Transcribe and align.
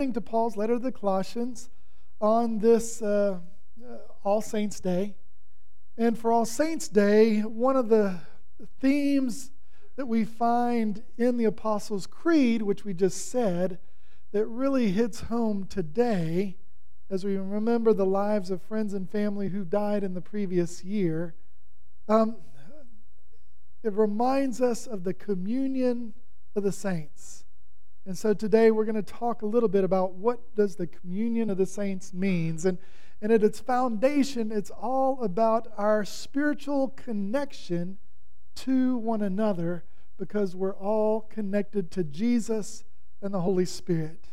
to 0.00 0.20
Paul's 0.22 0.56
letter 0.56 0.72
to 0.72 0.78
the 0.78 0.92
Colossians 0.92 1.68
on 2.22 2.58
this 2.58 3.02
uh, 3.02 3.38
uh, 3.84 3.96
All 4.24 4.40
Saints' 4.40 4.80
Day. 4.80 5.14
And 5.98 6.18
for 6.18 6.32
All 6.32 6.46
Saints' 6.46 6.88
Day, 6.88 7.40
one 7.40 7.76
of 7.76 7.90
the 7.90 8.20
themes 8.80 9.50
that 9.96 10.06
we 10.06 10.24
find 10.24 11.02
in 11.18 11.36
the 11.36 11.44
Apostles' 11.44 12.06
Creed, 12.06 12.62
which 12.62 12.82
we 12.82 12.94
just 12.94 13.30
said, 13.30 13.78
that 14.32 14.46
really 14.46 14.90
hits 14.90 15.20
home 15.20 15.66
today 15.66 16.56
as 17.10 17.22
we 17.22 17.36
remember 17.36 17.92
the 17.92 18.06
lives 18.06 18.50
of 18.50 18.62
friends 18.62 18.94
and 18.94 19.10
family 19.10 19.50
who 19.50 19.64
died 19.66 20.02
in 20.02 20.14
the 20.14 20.22
previous 20.22 20.82
year. 20.82 21.34
Um, 22.08 22.36
it 23.82 23.92
reminds 23.92 24.62
us 24.62 24.86
of 24.86 25.04
the 25.04 25.12
communion 25.12 26.14
of 26.56 26.62
the 26.62 26.72
saints. 26.72 27.44
And 28.06 28.16
so 28.16 28.32
today 28.32 28.70
we're 28.70 28.86
going 28.86 29.02
to 29.02 29.02
talk 29.02 29.42
a 29.42 29.46
little 29.46 29.68
bit 29.68 29.84
about 29.84 30.14
what 30.14 30.54
does 30.54 30.76
the 30.76 30.86
communion 30.86 31.50
of 31.50 31.58
the 31.58 31.66
saints 31.66 32.14
means. 32.14 32.64
And, 32.64 32.78
and 33.20 33.30
at 33.30 33.44
its 33.44 33.60
foundation, 33.60 34.50
it's 34.50 34.70
all 34.70 35.22
about 35.22 35.68
our 35.76 36.04
spiritual 36.04 36.88
connection 36.88 37.98
to 38.56 38.96
one 38.96 39.22
another 39.22 39.84
because 40.18 40.56
we're 40.56 40.76
all 40.76 41.22
connected 41.22 41.90
to 41.92 42.04
Jesus 42.04 42.84
and 43.22 43.34
the 43.34 43.40
Holy 43.40 43.64
Spirit. 43.64 44.28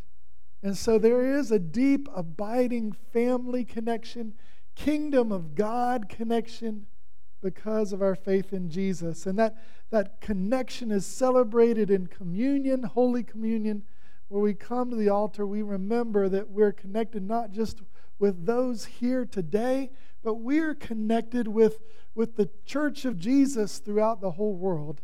And 0.64 0.78
so 0.78 0.98
there 0.98 1.38
is 1.38 1.52
a 1.52 1.60
deep, 1.60 2.08
abiding 2.16 2.94
family 3.14 3.64
connection, 3.64 4.34
kingdom 4.76 5.32
of 5.32 5.56
God 5.56 6.10
connection 6.10 6.88
because 7.42 7.94
of 7.94 8.02
our 8.02 8.16
faith 8.16 8.54
in 8.54 8.70
Jesus. 8.70 9.26
And 9.26 9.38
that, 9.40 9.56
that 9.90 10.22
connection 10.22 10.92
is 10.92 11.06
celebrated 11.06 11.90
in 11.90 12.08
communion, 12.08 12.84
Holy 12.84 13.24
Communion, 13.24 13.84
where 14.28 14.42
we 14.42 14.54
come 14.54 14.90
to 14.90 14.96
the 14.96 15.10
altar, 15.10 15.46
we 15.46 15.62
remember 15.62 16.28
that 16.30 16.50
we're 16.50 16.74
connected 16.74 17.24
not 17.24 17.52
just 17.52 17.82
with 18.20 18.46
those 18.46 18.86
here 18.86 19.26
today, 19.26 19.92
but 20.24 20.36
we're 20.36 20.76
connected 20.76 21.48
with, 21.48 21.80
with 22.16 22.36
the 22.36 22.50
church 22.66 23.06
of 23.06 23.18
Jesus 23.18 23.78
throughout 23.78 24.20
the 24.20 24.32
whole 24.32 24.56
world. 24.56 25.02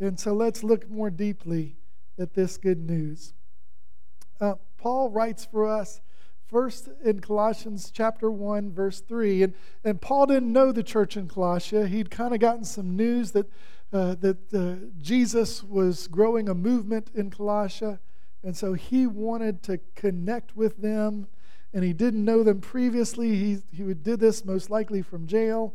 And 0.00 0.18
so 0.18 0.34
let's 0.34 0.62
look 0.62 0.90
more 0.90 1.10
deeply 1.10 1.76
at 2.18 2.34
this 2.34 2.58
good 2.58 2.78
news. 2.78 3.32
Uh, 4.40 4.54
Paul 4.76 5.10
writes 5.10 5.44
for 5.44 5.66
us 5.66 6.00
First 6.48 6.88
in 7.04 7.20
Colossians 7.20 7.90
chapter 7.92 8.30
1, 8.30 8.72
verse 8.72 9.00
3. 9.00 9.42
And, 9.42 9.54
and 9.84 10.00
Paul 10.00 10.24
didn't 10.24 10.50
know 10.50 10.72
the 10.72 10.82
church 10.82 11.14
in 11.14 11.28
Colossia. 11.28 11.86
He'd 11.86 12.10
kind 12.10 12.32
of 12.32 12.40
gotten 12.40 12.64
some 12.64 12.96
news 12.96 13.32
that, 13.32 13.46
uh, 13.92 14.14
that 14.20 14.54
uh, 14.54 14.86
Jesus 14.98 15.62
was 15.62 16.06
growing 16.06 16.48
a 16.48 16.54
movement 16.54 17.10
in 17.14 17.30
Colossia. 17.30 17.98
And 18.42 18.56
so 18.56 18.72
he 18.72 19.06
wanted 19.06 19.62
to 19.64 19.78
connect 19.94 20.56
with 20.56 20.80
them. 20.80 21.28
And 21.74 21.84
he 21.84 21.92
didn't 21.92 22.24
know 22.24 22.42
them 22.42 22.62
previously. 22.62 23.36
He, 23.36 23.58
he 23.70 23.92
did 23.92 24.18
this 24.18 24.42
most 24.42 24.70
likely 24.70 25.02
from 25.02 25.26
jail. 25.26 25.74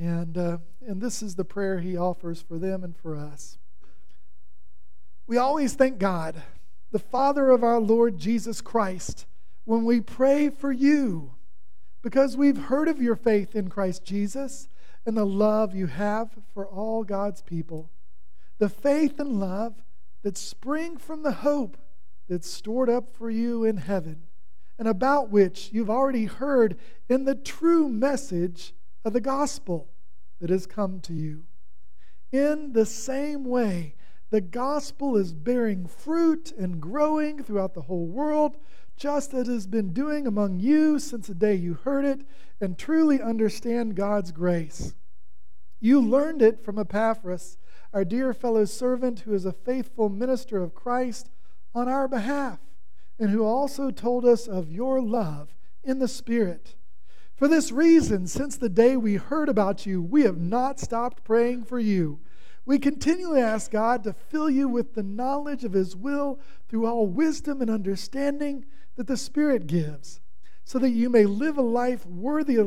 And, 0.00 0.36
uh, 0.36 0.58
and 0.84 1.00
this 1.00 1.22
is 1.22 1.36
the 1.36 1.44
prayer 1.44 1.78
he 1.78 1.96
offers 1.96 2.42
for 2.42 2.58
them 2.58 2.82
and 2.82 2.96
for 2.96 3.14
us. 3.14 3.58
We 5.28 5.36
always 5.36 5.74
thank 5.74 5.98
God, 5.98 6.42
the 6.90 6.98
Father 6.98 7.50
of 7.50 7.62
our 7.62 7.78
Lord 7.78 8.18
Jesus 8.18 8.60
Christ 8.60 9.26
when 9.68 9.84
we 9.84 10.00
pray 10.00 10.48
for 10.48 10.72
you 10.72 11.30
because 12.00 12.38
we've 12.38 12.56
heard 12.56 12.88
of 12.88 13.02
your 13.02 13.14
faith 13.14 13.54
in 13.54 13.68
Christ 13.68 14.02
Jesus 14.02 14.66
and 15.04 15.14
the 15.14 15.26
love 15.26 15.74
you 15.74 15.88
have 15.88 16.30
for 16.54 16.66
all 16.66 17.04
God's 17.04 17.42
people. 17.42 17.90
The 18.56 18.70
faith 18.70 19.20
and 19.20 19.38
love 19.38 19.74
that 20.22 20.38
spring 20.38 20.96
from 20.96 21.22
the 21.22 21.32
hope 21.32 21.76
that's 22.30 22.50
stored 22.50 22.88
up 22.88 23.12
for 23.12 23.28
you 23.28 23.62
in 23.62 23.76
heaven 23.76 24.22
and 24.78 24.88
about 24.88 25.28
which 25.28 25.68
you've 25.70 25.90
already 25.90 26.24
heard 26.24 26.78
in 27.10 27.26
the 27.26 27.34
true 27.34 27.90
message 27.90 28.72
of 29.04 29.12
the 29.12 29.20
gospel 29.20 29.90
that 30.40 30.48
has 30.48 30.66
come 30.66 30.98
to 31.00 31.12
you. 31.12 31.42
In 32.32 32.72
the 32.72 32.86
same 32.86 33.44
way, 33.44 33.96
the 34.30 34.40
gospel 34.40 35.18
is 35.18 35.34
bearing 35.34 35.86
fruit 35.86 36.52
and 36.58 36.80
growing 36.80 37.42
throughout 37.42 37.74
the 37.74 37.82
whole 37.82 38.06
world 38.06 38.56
just 38.98 39.32
as 39.32 39.48
it 39.48 39.52
has 39.52 39.66
been 39.66 39.92
doing 39.92 40.26
among 40.26 40.58
you 40.58 40.98
since 40.98 41.28
the 41.28 41.34
day 41.34 41.54
you 41.54 41.74
heard 41.74 42.04
it 42.04 42.20
and 42.60 42.76
truly 42.76 43.22
understand 43.22 43.94
God's 43.94 44.32
grace. 44.32 44.94
You 45.80 46.00
learned 46.00 46.42
it 46.42 46.64
from 46.64 46.78
Epaphras, 46.78 47.56
our 47.92 48.04
dear 48.04 48.34
fellow 48.34 48.64
servant, 48.64 49.20
who 49.20 49.32
is 49.32 49.44
a 49.46 49.52
faithful 49.52 50.08
minister 50.08 50.62
of 50.62 50.74
Christ 50.74 51.30
on 51.74 51.88
our 51.88 52.08
behalf, 52.08 52.58
and 53.18 53.30
who 53.30 53.44
also 53.44 53.90
told 53.90 54.24
us 54.24 54.48
of 54.48 54.72
your 54.72 55.00
love 55.00 55.54
in 55.84 56.00
the 56.00 56.08
Spirit. 56.08 56.74
For 57.36 57.46
this 57.46 57.70
reason, 57.70 58.26
since 58.26 58.56
the 58.56 58.68
day 58.68 58.96
we 58.96 59.14
heard 59.14 59.48
about 59.48 59.86
you, 59.86 60.02
we 60.02 60.22
have 60.22 60.38
not 60.38 60.80
stopped 60.80 61.22
praying 61.22 61.64
for 61.64 61.78
you. 61.78 62.18
We 62.68 62.78
continually 62.78 63.40
ask 63.40 63.70
God 63.70 64.04
to 64.04 64.12
fill 64.12 64.50
you 64.50 64.68
with 64.68 64.92
the 64.92 65.02
knowledge 65.02 65.64
of 65.64 65.72
His 65.72 65.96
will 65.96 66.38
through 66.68 66.86
all 66.86 67.06
wisdom 67.06 67.62
and 67.62 67.70
understanding 67.70 68.66
that 68.96 69.06
the 69.06 69.16
Spirit 69.16 69.66
gives, 69.66 70.20
so 70.64 70.78
that 70.80 70.90
you 70.90 71.08
may 71.08 71.24
live 71.24 71.56
a 71.56 71.62
life 71.62 72.04
worthy 72.04 72.56
of 72.56 72.66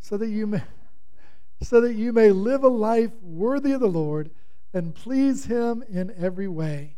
so 0.00 0.16
that 0.16 0.28
you 0.28 0.48
may 0.48 0.64
so 1.62 1.80
that 1.80 1.94
you 1.94 2.12
may 2.12 2.32
live 2.32 2.64
a 2.64 2.68
life 2.68 3.12
worthy 3.22 3.70
of 3.70 3.80
the 3.80 3.86
Lord 3.86 4.32
and 4.74 4.92
please 4.92 5.44
him 5.44 5.84
in 5.88 6.12
every 6.18 6.48
way, 6.48 6.96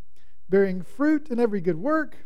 bearing 0.48 0.81
fruit 0.81 1.28
in 1.28 1.38
every 1.38 1.60
good 1.60 1.77
work 1.77 2.16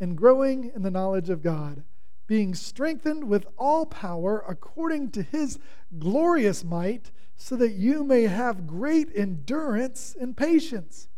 and 0.00 0.16
growing 0.16 0.72
in 0.74 0.82
the 0.82 0.90
knowledge 0.90 1.30
of 1.30 1.42
God, 1.42 1.84
being 2.30 2.54
strengthened 2.54 3.24
with 3.24 3.44
all 3.58 3.84
power 3.84 4.44
according 4.48 5.10
to 5.10 5.20
his 5.20 5.58
glorious 5.98 6.62
might, 6.62 7.10
so 7.36 7.56
that 7.56 7.72
you 7.72 8.04
may 8.04 8.22
have 8.22 8.68
great 8.68 9.08
endurance 9.16 10.14
and 10.20 10.36
patience 10.36 11.08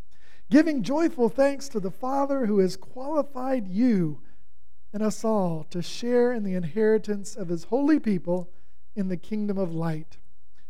giving 0.52 0.82
joyful 0.82 1.30
thanks 1.30 1.66
to 1.66 1.80
the 1.80 1.90
Father 1.90 2.44
who 2.44 2.58
has 2.58 2.76
qualified 2.76 3.66
you 3.66 4.20
and 4.92 5.02
us 5.02 5.24
all 5.24 5.64
to 5.64 5.80
share 5.80 6.30
in 6.30 6.44
the 6.44 6.54
inheritance 6.54 7.36
of 7.36 7.48
his 7.48 7.64
holy 7.64 7.98
people 7.98 8.50
in 8.94 9.08
the 9.08 9.16
kingdom 9.16 9.56
of 9.56 9.74
light. 9.74 10.18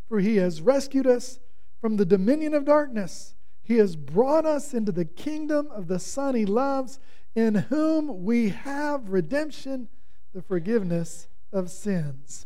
For 0.07 0.21
he 0.21 0.37
has 0.37 0.61
rescued 0.61 1.05
us 1.05 1.41
from 1.81 1.97
the 1.97 2.05
dominion 2.05 2.53
of 2.53 2.63
darkness. 2.63 3.35
He 3.61 3.75
has 3.75 3.97
brought 3.97 4.45
us 4.45 4.73
into 4.73 4.93
the 4.93 5.03
kingdom 5.03 5.67
of 5.71 5.89
the 5.89 5.99
Son 5.99 6.33
he 6.33 6.45
loves, 6.45 6.97
in 7.35 7.55
whom 7.55 8.23
we 8.23 8.49
have 8.49 9.09
redemption, 9.09 9.89
the 10.33 10.41
forgiveness 10.41 11.27
of 11.51 11.69
sins. 11.69 12.45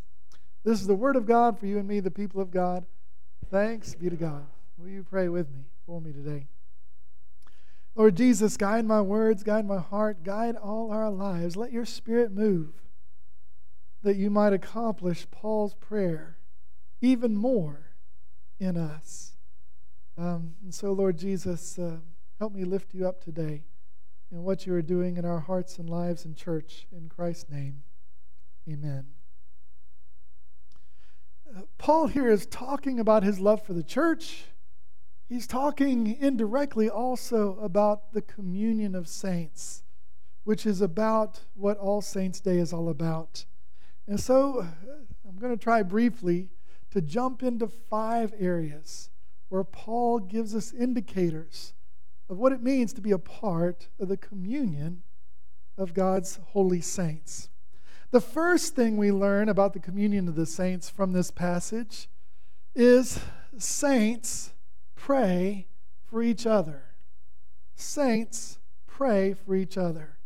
This 0.63 0.81
is 0.81 0.87
the 0.87 0.95
word 0.95 1.15
of 1.15 1.25
God 1.25 1.57
for 1.57 1.65
you 1.65 1.77
and 1.77 1.87
me, 1.87 1.99
the 1.99 2.11
people 2.11 2.41
of 2.41 2.51
God. 2.51 2.85
Thanks 3.49 3.95
be 3.95 4.09
to 4.09 4.15
God. 4.15 4.45
Will 4.77 4.89
you 4.89 5.03
pray 5.03 5.29
with 5.29 5.49
me 5.49 5.61
for 5.85 6.01
me 6.01 6.11
today? 6.11 6.47
Lord 7.95 8.15
Jesus, 8.15 8.57
guide 8.57 8.85
my 8.85 9.01
words, 9.01 9.43
guide 9.43 9.65
my 9.65 9.79
heart, 9.79 10.23
guide 10.23 10.55
all 10.55 10.91
our 10.91 11.09
lives. 11.09 11.55
Let 11.55 11.71
your 11.71 11.85
spirit 11.85 12.31
move 12.31 12.69
that 14.03 14.17
you 14.17 14.29
might 14.29 14.53
accomplish 14.53 15.25
Paul's 15.31 15.73
prayer 15.73 16.37
even 17.01 17.35
more 17.35 17.91
in 18.59 18.77
us. 18.77 19.35
Um, 20.17 20.55
and 20.63 20.73
so, 20.73 20.91
Lord 20.91 21.17
Jesus, 21.17 21.79
uh, 21.79 21.97
help 22.39 22.53
me 22.53 22.63
lift 22.63 22.93
you 22.93 23.07
up 23.07 23.23
today 23.23 23.63
in 24.31 24.43
what 24.43 24.65
you 24.65 24.73
are 24.73 24.81
doing 24.81 25.17
in 25.17 25.25
our 25.25 25.39
hearts 25.39 25.77
and 25.79 25.89
lives 25.89 26.25
in 26.25 26.35
church. 26.35 26.87
In 26.91 27.09
Christ's 27.09 27.49
name, 27.49 27.83
amen. 28.69 29.07
Uh, 31.55 31.61
Paul 31.77 32.07
here 32.07 32.29
is 32.29 32.45
talking 32.45 32.99
about 32.99 33.23
his 33.23 33.39
love 33.39 33.63
for 33.65 33.73
the 33.73 33.83
church 33.83 34.45
He's 35.29 35.45
talking 35.45 36.17
indirectly 36.21 36.89
also 36.89 37.59
about 37.59 38.13
the 38.13 38.21
communion 38.21 38.95
of 38.95 39.09
saints, 39.09 39.83
which 40.45 40.65
is 40.65 40.79
about 40.79 41.41
what 41.53 41.77
All 41.77 42.01
Saints' 42.01 42.39
Day 42.39 42.59
is 42.59 42.71
all 42.71 42.87
about. 42.87 43.45
And 44.07 44.19
so 44.19 44.65
I'm 45.27 45.35
going 45.37 45.55
to 45.55 45.61
try 45.61 45.83
briefly 45.83 46.47
to 46.91 47.01
jump 47.01 47.43
into 47.43 47.67
five 47.67 48.33
areas 48.39 49.09
where 49.49 49.65
Paul 49.65 50.19
gives 50.19 50.55
us 50.55 50.73
indicators 50.73 51.73
of 52.29 52.37
what 52.37 52.51
it 52.51 52.61
means 52.61 52.93
to 52.93 53.01
be 53.01 53.11
a 53.11 53.17
part 53.17 53.87
of 53.99 54.07
the 54.07 54.17
communion 54.17 55.03
of 55.77 55.93
God's 55.93 56.39
holy 56.47 56.81
saints. 56.81 57.49
The 58.11 58.21
first 58.21 58.75
thing 58.75 58.97
we 58.97 59.11
learn 59.11 59.49
about 59.49 59.73
the 59.73 59.79
communion 59.79 60.27
of 60.27 60.35
the 60.35 60.45
saints 60.45 60.89
from 60.89 61.11
this 61.13 61.29
passage 61.29 62.09
is 62.73 63.19
saints 63.57 64.53
pray 64.95 65.67
for 66.05 66.21
each 66.21 66.45
other. 66.45 66.83
Saints 67.75 68.59
pray 68.85 69.33
for 69.33 69.55
each 69.55 69.77
other. 69.77 70.17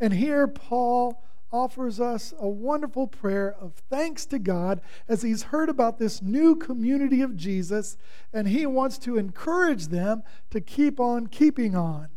And 0.00 0.12
here 0.12 0.46
Paul 0.46 1.22
offers 1.50 2.00
us 2.00 2.34
a 2.38 2.48
wonderful 2.48 3.06
prayer 3.06 3.54
of 3.60 3.74
thanks 3.90 4.26
to 4.26 4.38
God 4.38 4.80
as 5.08 5.22
he's 5.22 5.44
heard 5.44 5.68
about 5.68 5.98
this 5.98 6.20
new 6.20 6.56
community 6.56 7.22
of 7.22 7.36
Jesus, 7.36 7.96
and 8.32 8.48
he 8.48 8.66
wants 8.66 8.98
to 8.98 9.16
encourage 9.16 9.88
them 9.88 10.22
to 10.50 10.60
keep 10.60 11.00
on 11.00 11.26
keeping 11.26 11.74
on. 11.74 12.08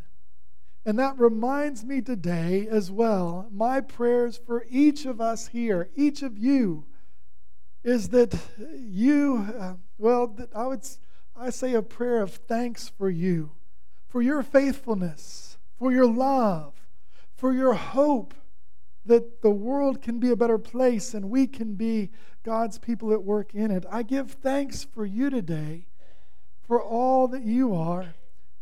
And 0.84 0.98
that 0.98 1.18
reminds 1.18 1.84
me 1.84 2.00
today 2.00 2.66
as 2.68 2.90
well, 2.90 3.46
my 3.50 3.80
prayers 3.80 4.40
for 4.44 4.66
each 4.68 5.06
of 5.06 5.20
us 5.20 5.48
here, 5.48 5.90
each 5.94 6.22
of 6.22 6.36
you, 6.36 6.84
is 7.84 8.08
that 8.10 8.34
you, 8.76 9.46
uh, 9.58 9.74
well, 9.98 10.36
I 10.54 10.66
would 10.66 10.82
I 11.34 11.50
say 11.50 11.74
a 11.74 11.82
prayer 11.82 12.20
of 12.22 12.34
thanks 12.34 12.88
for 12.88 13.08
you, 13.08 13.52
for 14.08 14.22
your 14.22 14.42
faithfulness, 14.42 15.56
for 15.78 15.90
your 15.90 16.06
love, 16.06 16.74
for 17.34 17.52
your 17.52 17.74
hope 17.74 18.34
that 19.04 19.42
the 19.42 19.50
world 19.50 20.00
can 20.00 20.18
be 20.18 20.30
a 20.30 20.36
better 20.36 20.58
place 20.58 21.14
and 21.14 21.30
we 21.30 21.46
can 21.46 21.74
be 21.74 22.10
God's 22.44 22.78
people 22.78 23.12
at 23.12 23.22
work 23.22 23.54
in 23.54 23.70
it. 23.70 23.84
I 23.90 24.02
give 24.02 24.32
thanks 24.32 24.84
for 24.84 25.04
you 25.04 25.30
today, 25.30 25.86
for 26.66 26.82
all 26.82 27.28
that 27.28 27.42
you 27.42 27.74
are, 27.74 28.14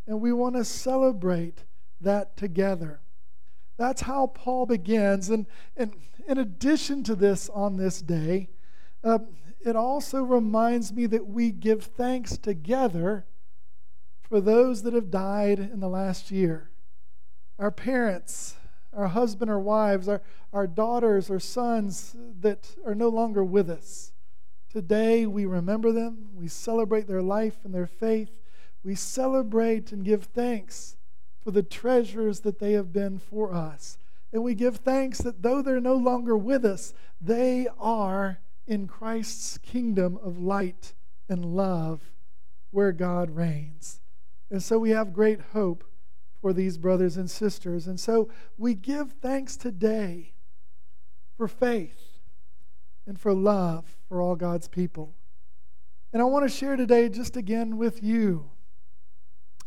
and 0.07 0.21
we 0.21 0.33
want 0.33 0.57
to 0.57 0.65
celebrate 0.65 1.65
that 2.01 2.37
together. 2.37 3.01
That's 3.77 4.03
how 4.03 4.27
Paul 4.29 4.67
begins. 4.67 5.31
And, 5.31 5.47
and 5.77 5.95
in 6.27 6.39
addition 6.39 7.03
to 7.05 7.15
this 7.15 7.49
on 7.49 7.77
this 7.77 8.03
day, 8.03 8.49
uh, 9.03 9.21
it 9.65 9.77
also 9.77 10.23
reminds 10.23 10.93
me 10.93 11.07
that 11.07 11.27
we 11.27 11.51
give 11.51 11.85
thanks 11.85 12.37
together 12.37 13.27
for 14.23 14.41
those 14.41 14.83
that 14.83 14.95
have 14.95 15.11
died 15.11 15.59
in 15.59 15.81
the 15.81 15.89
last 15.89 16.31
year. 16.31 16.71
Our 17.59 17.71
parents, 17.71 18.57
our 18.93 19.09
husband 19.09 19.51
or 19.51 19.59
wives, 19.59 20.09
our, 20.09 20.23
our 20.53 20.67
daughters 20.67 21.31
or 21.31 21.39
sons 21.41 22.17
that 22.41 22.77
are 22.85 22.95
no 22.95 23.09
longer 23.09 23.45
with 23.45 23.71
us. 23.71 24.13
Today 24.71 25.27
we 25.27 25.47
remember 25.47 25.93
them, 25.93 26.29
we 26.35 26.49
celebrate 26.49 27.07
their 27.07 27.23
life 27.23 27.59
and 27.65 27.75
their 27.75 27.87
faith, 27.87 28.41
we 28.85 28.95
celebrate 28.95 29.93
and 29.93 30.05
give 30.05 30.25
thanks 30.25 30.97
for 31.43 31.51
the 31.51 31.63
treasures 31.63 32.41
that 32.41 32.59
they 32.59 32.73
have 32.73 32.93
been 32.93 33.19
for 33.19 33.53
us. 33.53 33.99
And 34.33 34.45
we 34.45 34.55
give 34.55 34.77
thanks 34.77 35.19
that 35.19 35.43
though 35.43 35.63
they're 35.63 35.81
no 35.81 35.97
longer 35.97 36.37
with 36.37 36.65
us, 36.65 36.95
they 37.21 37.67
are 37.79 38.39
in 38.67 38.87
Christ's 38.87 39.59
kingdom 39.59 40.19
of 40.23 40.39
light 40.39 40.95
and 41.29 41.45
love 41.45 42.13
where 42.71 42.93
God 42.93 43.31
reigns. 43.31 44.01
And 44.51 44.63
so 44.63 44.79
we 44.79 44.91
have 44.91 45.13
great 45.13 45.41
hope 45.53 45.85
for 46.41 46.53
these 46.53 46.79
brothers 46.79 47.17
and 47.17 47.31
sisters. 47.31 47.87
And 47.87 47.99
so 47.99 48.29
we 48.57 48.75
give 48.75 49.13
thanks 49.13 49.57
today 49.57 50.33
for 51.37 51.49
faith 51.49 52.21
and 53.07 53.19
for 53.19 53.35
love 53.35 53.97
for 54.09 54.21
all 54.21 54.37
God's 54.37 54.69
people. 54.69 55.15
And 56.13 56.21
I 56.21 56.25
want 56.25 56.49
to 56.49 56.55
share 56.55 56.77
today 56.77 57.09
just 57.09 57.37
again 57.37 57.77
with 57.77 58.03
you 58.03 58.51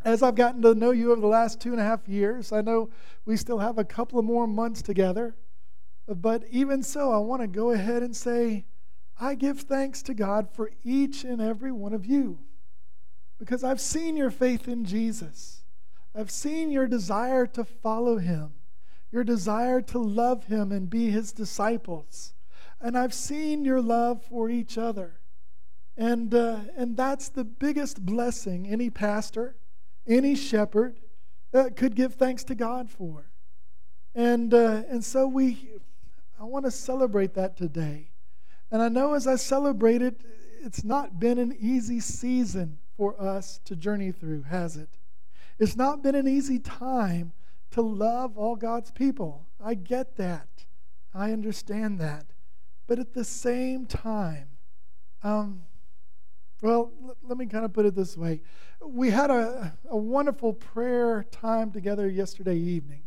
as 0.04 0.22
I've 0.22 0.34
gotten 0.34 0.60
to 0.62 0.74
know 0.74 0.90
you 0.90 1.12
over 1.12 1.20
the 1.20 1.26
last 1.26 1.60
two 1.60 1.72
and 1.72 1.80
a 1.80 1.84
half 1.84 2.06
years, 2.06 2.52
I 2.52 2.60
know 2.60 2.90
we 3.24 3.36
still 3.36 3.58
have 3.58 3.78
a 3.78 3.84
couple 3.84 4.18
of 4.18 4.24
more 4.24 4.46
months 4.46 4.82
together. 4.82 5.34
But 6.06 6.44
even 6.50 6.82
so, 6.82 7.10
I 7.10 7.16
want 7.18 7.40
to 7.40 7.48
go 7.48 7.70
ahead 7.70 8.02
and 8.02 8.14
say, 8.14 8.66
I 9.18 9.34
give 9.34 9.60
thanks 9.60 10.02
to 10.02 10.14
God 10.14 10.50
for 10.52 10.70
each 10.82 11.24
and 11.24 11.40
every 11.40 11.72
one 11.72 11.94
of 11.94 12.04
you 12.04 12.40
because 13.38 13.64
I've 13.64 13.80
seen 13.80 14.16
your 14.16 14.30
faith 14.30 14.68
in 14.68 14.84
Jesus. 14.84 15.63
I've 16.14 16.30
seen 16.30 16.70
your 16.70 16.86
desire 16.86 17.46
to 17.48 17.64
follow 17.64 18.18
him, 18.18 18.52
your 19.10 19.24
desire 19.24 19.80
to 19.82 19.98
love 19.98 20.44
him 20.44 20.70
and 20.70 20.88
be 20.88 21.10
his 21.10 21.32
disciples. 21.32 22.34
And 22.80 22.96
I've 22.96 23.14
seen 23.14 23.64
your 23.64 23.80
love 23.80 24.22
for 24.22 24.48
each 24.48 24.78
other. 24.78 25.18
And, 25.96 26.34
uh, 26.34 26.60
and 26.76 26.96
that's 26.96 27.28
the 27.28 27.44
biggest 27.44 28.04
blessing 28.04 28.66
any 28.68 28.90
pastor, 28.90 29.56
any 30.06 30.34
shepherd 30.34 31.00
uh, 31.52 31.70
could 31.74 31.94
give 31.94 32.14
thanks 32.14 32.44
to 32.44 32.54
God 32.54 32.90
for. 32.90 33.30
And, 34.14 34.52
uh, 34.54 34.82
and 34.88 35.04
so 35.04 35.26
we, 35.26 35.70
I 36.40 36.44
want 36.44 36.64
to 36.64 36.70
celebrate 36.70 37.34
that 37.34 37.56
today. 37.56 38.10
And 38.70 38.82
I 38.82 38.88
know 38.88 39.14
as 39.14 39.26
I 39.26 39.36
celebrate 39.36 40.02
it, 40.02 40.20
it's 40.62 40.84
not 40.84 41.20
been 41.20 41.38
an 41.38 41.56
easy 41.60 42.00
season 42.00 42.78
for 42.96 43.20
us 43.20 43.60
to 43.64 43.76
journey 43.76 44.12
through, 44.12 44.42
has 44.42 44.76
it? 44.76 44.88
It's 45.58 45.76
not 45.76 46.02
been 46.02 46.14
an 46.14 46.28
easy 46.28 46.58
time 46.58 47.32
to 47.70 47.82
love 47.82 48.36
all 48.36 48.56
God's 48.56 48.90
people. 48.90 49.46
I 49.62 49.74
get 49.74 50.16
that. 50.16 50.48
I 51.12 51.32
understand 51.32 52.00
that. 52.00 52.26
But 52.86 52.98
at 52.98 53.14
the 53.14 53.24
same 53.24 53.86
time, 53.86 54.48
um, 55.22 55.62
well, 56.60 56.92
l- 57.02 57.16
let 57.22 57.38
me 57.38 57.46
kind 57.46 57.64
of 57.64 57.72
put 57.72 57.86
it 57.86 57.94
this 57.94 58.16
way. 58.16 58.42
We 58.84 59.10
had 59.10 59.30
a, 59.30 59.76
a 59.88 59.96
wonderful 59.96 60.52
prayer 60.52 61.24
time 61.30 61.70
together 61.70 62.08
yesterday 62.08 62.56
evening. 62.56 63.02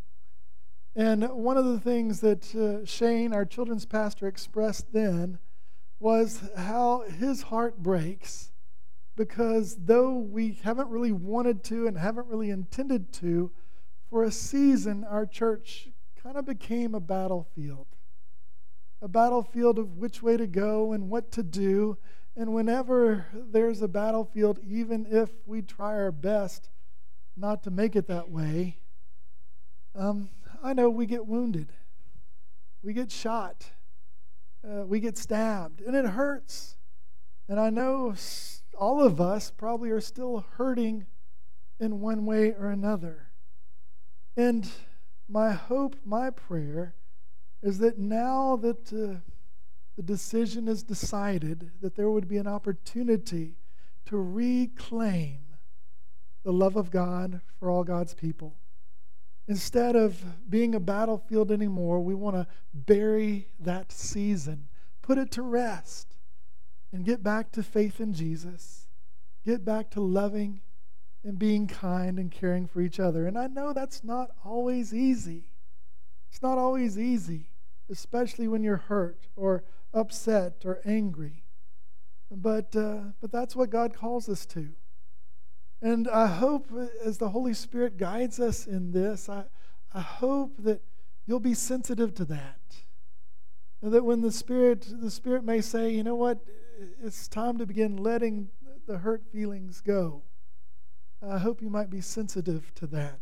And 0.95 1.29
one 1.29 1.57
of 1.57 1.65
the 1.65 1.79
things 1.79 2.21
that 2.21 2.55
uh, 2.55 2.85
Shane, 2.85 3.33
our 3.33 3.45
children's 3.45 3.85
pastor, 3.85 4.27
expressed 4.27 4.93
then 4.93 5.37
was 5.99 6.49
how 6.57 7.01
his 7.01 7.43
heart 7.43 7.83
breaks 7.83 8.51
because 9.17 9.75
though 9.83 10.13
we 10.13 10.59
haven't 10.63 10.89
really 10.89 11.11
wanted 11.11 11.63
to 11.65 11.87
and 11.87 11.97
haven't 11.97 12.27
really 12.27 12.51
intended 12.51 13.11
to, 13.11 13.51
for 14.09 14.23
a 14.23 14.31
season, 14.31 15.03
our 15.03 15.25
church 15.25 15.89
kind 16.23 16.37
of 16.37 16.45
became 16.45 16.95
a 16.95 16.99
battlefield. 16.99 17.87
A 19.01 19.07
battlefield 19.07 19.79
of 19.79 19.97
which 19.97 20.21
way 20.21 20.37
to 20.37 20.47
go 20.47 20.93
and 20.93 21.09
what 21.09 21.31
to 21.33 21.43
do. 21.43 21.97
And 22.35 22.53
whenever 22.53 23.25
there's 23.33 23.81
a 23.81 23.87
battlefield, 23.87 24.59
even 24.65 25.07
if 25.09 25.31
we 25.45 25.61
try 25.61 25.93
our 25.93 26.11
best 26.11 26.69
not 27.35 27.63
to 27.63 27.71
make 27.71 27.95
it 27.95 28.07
that 28.07 28.29
way, 28.29 28.77
um, 29.95 30.29
I 30.63 30.73
know 30.73 30.89
we 30.89 31.07
get 31.07 31.25
wounded, 31.25 31.73
we 32.83 32.93
get 32.93 33.11
shot, 33.11 33.71
uh, 34.63 34.85
we 34.85 34.99
get 34.99 35.17
stabbed, 35.17 35.81
and 35.81 35.95
it 35.95 36.05
hurts. 36.05 36.77
And 37.49 37.59
I 37.59 37.69
know 37.69 38.13
all 38.77 39.03
of 39.03 39.19
us 39.19 39.51
probably 39.51 39.89
are 39.89 40.01
still 40.01 40.45
hurting 40.57 41.05
in 41.79 41.99
one 41.99 42.25
way 42.25 42.53
or 42.53 42.69
another. 42.69 43.27
And 44.35 44.69
my 45.27 45.51
hope, 45.51 45.95
my 46.05 46.29
prayer, 46.29 46.95
is 47.61 47.79
that 47.79 47.97
now 47.97 48.55
that. 48.57 48.93
Uh, 48.93 49.19
the 49.97 50.03
decision 50.03 50.67
is 50.67 50.83
decided 50.83 51.71
that 51.81 51.95
there 51.95 52.11
would 52.11 52.27
be 52.27 52.37
an 52.37 52.47
opportunity 52.47 53.55
to 54.05 54.17
reclaim 54.17 55.39
the 56.43 56.53
love 56.53 56.75
of 56.75 56.91
God 56.91 57.41
for 57.59 57.71
all 57.71 57.83
God's 57.83 58.13
people. 58.13 58.55
Instead 59.47 59.95
of 59.95 60.23
being 60.49 60.75
a 60.75 60.79
battlefield 60.79 61.51
anymore, 61.51 61.99
we 61.99 62.13
want 62.13 62.35
to 62.35 62.45
bury 62.73 63.47
that 63.59 63.91
season, 63.91 64.67
put 65.01 65.17
it 65.17 65.31
to 65.31 65.41
rest, 65.41 66.15
and 66.91 67.05
get 67.05 67.23
back 67.23 67.51
to 67.51 67.63
faith 67.63 67.99
in 67.99 68.13
Jesus, 68.13 68.87
get 69.45 69.65
back 69.65 69.89
to 69.91 70.01
loving 70.01 70.61
and 71.23 71.37
being 71.37 71.67
kind 71.67 72.17
and 72.17 72.31
caring 72.31 72.67
for 72.67 72.81
each 72.81 72.99
other. 72.99 73.27
And 73.27 73.37
I 73.37 73.47
know 73.47 73.73
that's 73.73 74.03
not 74.03 74.29
always 74.45 74.93
easy. 74.93 75.43
It's 76.29 76.41
not 76.41 76.57
always 76.57 76.97
easy, 76.97 77.49
especially 77.89 78.47
when 78.47 78.63
you're 78.63 78.77
hurt 78.77 79.27
or 79.35 79.63
upset 79.93 80.63
or 80.65 80.79
angry. 80.85 81.43
But, 82.29 82.75
uh, 82.75 82.99
but 83.21 83.31
that's 83.31 83.55
what 83.55 83.69
God 83.69 83.93
calls 83.93 84.29
us 84.29 84.45
to. 84.47 84.69
And 85.81 86.07
I 86.07 86.27
hope 86.27 86.71
as 87.03 87.17
the 87.17 87.29
Holy 87.29 87.53
Spirit 87.53 87.97
guides 87.97 88.39
us 88.39 88.65
in 88.65 88.91
this, 88.91 89.29
I, 89.29 89.43
I 89.93 90.01
hope 90.01 90.55
that 90.59 90.81
you'll 91.25 91.39
be 91.39 91.53
sensitive 91.53 92.13
to 92.15 92.25
that. 92.25 92.59
And 93.81 93.93
that 93.93 94.03
when 94.03 94.21
the 94.21 94.31
Spirit, 94.31 94.87
the 95.01 95.11
Spirit 95.11 95.43
may 95.43 95.61
say, 95.61 95.91
you 95.91 96.03
know 96.03 96.15
what, 96.15 96.39
it's 97.03 97.27
time 97.27 97.57
to 97.57 97.65
begin 97.65 97.97
letting 97.97 98.49
the 98.87 98.97
hurt 98.99 99.23
feelings 99.31 99.81
go. 99.81 100.23
I 101.21 101.39
hope 101.39 101.61
you 101.61 101.69
might 101.69 101.89
be 101.89 102.01
sensitive 102.01 102.73
to 102.75 102.87
that. 102.87 103.19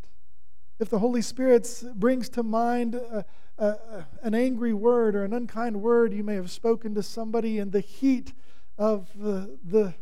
If 0.80 0.90
the 0.90 1.00
Holy 1.00 1.22
Spirit 1.22 1.84
brings 1.96 2.28
to 2.30 2.44
mind 2.44 2.96
a, 2.96 3.26
a, 3.58 4.06
an 4.22 4.36
angry 4.36 4.74
word 4.74 5.16
or 5.16 5.24
an 5.24 5.34
unkind 5.34 5.82
word 5.82 6.14
you 6.14 6.24
may 6.24 6.36
have 6.36 6.52
spoken 6.52 6.94
to 6.96 7.04
somebody 7.04 7.60
in 7.60 7.72
the 7.72 7.80
heat 7.80 8.34
of 8.78 9.10
the, 9.16 9.58
the, 9.64 9.94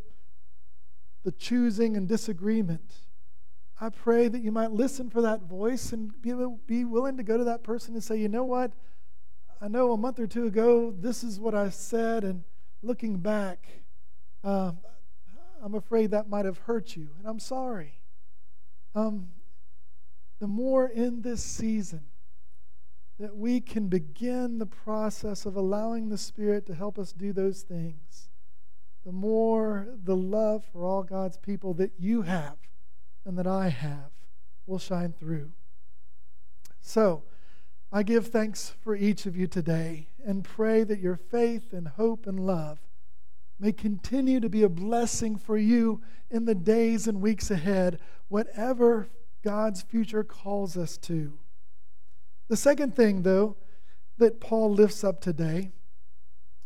the 1.24 1.32
choosing 1.32 1.96
and 1.96 2.08
disagreement, 2.08 2.94
I 3.80 3.90
pray 3.90 4.28
that 4.28 4.42
you 4.42 4.52
might 4.52 4.72
listen 4.72 5.10
for 5.10 5.22
that 5.22 5.44
voice 5.44 5.94
and 5.94 6.20
be, 6.22 6.34
be 6.66 6.86
willing 6.86 7.18
to 7.18 7.24
go 7.24 7.38
to 7.38 7.44
that 7.44 7.64
person 7.64 7.94
and 7.94 8.04
say, 8.04 8.18
you 8.18 8.30
know 8.30 8.44
what? 8.44 8.72
I 9.62 9.68
know 9.68 9.92
a 9.92 9.98
month 9.98 10.20
or 10.20 10.28
two 10.28 10.48
ago 10.48 10.92
this 10.92 11.24
is 11.24 11.40
what 11.40 11.54
I 11.54 11.70
said, 11.70 12.24
and 12.24 12.44
looking 12.84 13.18
back, 13.18 13.68
uh, 14.44 14.74
I'm 15.64 15.76
afraid 15.76 16.12
that 16.12 16.30
might 16.30 16.46
have 16.46 16.60
hurt 16.60 16.96
you, 16.96 17.10
and 17.18 17.28
I'm 17.28 17.40
sorry. 17.40 18.02
Um, 18.94 19.30
the 20.40 20.48
more 20.48 20.88
in 20.88 21.22
this 21.22 21.42
season 21.42 22.02
that 23.20 23.36
we 23.36 23.62
can 23.62 23.88
begin 23.88 24.60
the 24.60 24.66
process 24.66 25.46
of 25.46 25.56
allowing 25.56 26.10
the 26.10 26.18
Spirit 26.18 26.66
to 26.66 26.76
help 26.76 27.00
us 27.00 27.14
do 27.14 27.32
those 27.32 27.62
things, 27.62 28.30
the 29.06 29.12
more 29.12 29.88
the 30.04 30.16
love 30.16 30.66
for 30.66 30.84
all 30.84 31.04
God's 31.04 31.38
people 31.38 31.74
that 31.76 31.94
you 31.98 32.24
have 32.24 32.58
and 33.26 33.38
that 33.38 33.48
I 33.48 33.70
have 33.70 34.12
will 34.68 34.80
shine 34.80 35.14
through. 35.14 35.52
So, 36.82 37.24
I 37.96 38.02
give 38.02 38.30
thanks 38.30 38.74
for 38.82 38.96
each 38.96 39.28
of 39.28 39.38
you 39.38 39.46
today 39.46 40.08
and 40.26 40.44
pray 40.44 40.84
that 40.84 41.00
your 41.00 41.16
faith 41.16 41.74
and 41.74 41.88
hope 41.90 42.26
and 42.26 42.40
love 42.40 42.80
may 43.60 43.72
continue 43.72 44.40
to 44.40 44.50
be 44.50 44.64
a 44.64 44.68
blessing 44.68 45.38
for 45.38 45.60
you 45.60 46.02
in 46.32 46.46
the 46.46 46.56
days 46.56 47.08
and 47.08 47.22
weeks 47.22 47.52
ahead, 47.52 48.00
whatever 48.30 49.10
God's 49.44 49.84
future 49.84 50.24
calls 50.24 50.76
us 50.76 50.98
to. 50.98 51.38
The 52.48 52.58
second 52.58 52.96
thing, 52.96 53.22
though, 53.22 53.58
that 54.18 54.42
Paul 54.42 54.74
lifts 54.74 55.04
up 55.04 55.22
today 55.22 55.72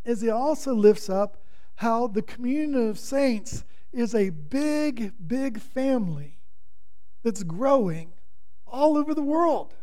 is 0.06 0.22
he 0.22 0.30
also 0.30 0.74
lifts 0.74 1.10
up 1.10 1.44
how 1.76 2.08
the 2.08 2.22
communion 2.22 2.88
of 2.88 2.98
saints 2.98 3.66
is 3.92 4.16
a 4.16 4.30
big, 4.30 5.12
big 5.28 5.60
family 5.60 6.40
that's 7.22 7.44
growing 7.44 8.14
all 8.66 8.98
over 8.98 9.14
the 9.14 9.22
world. 9.22 9.74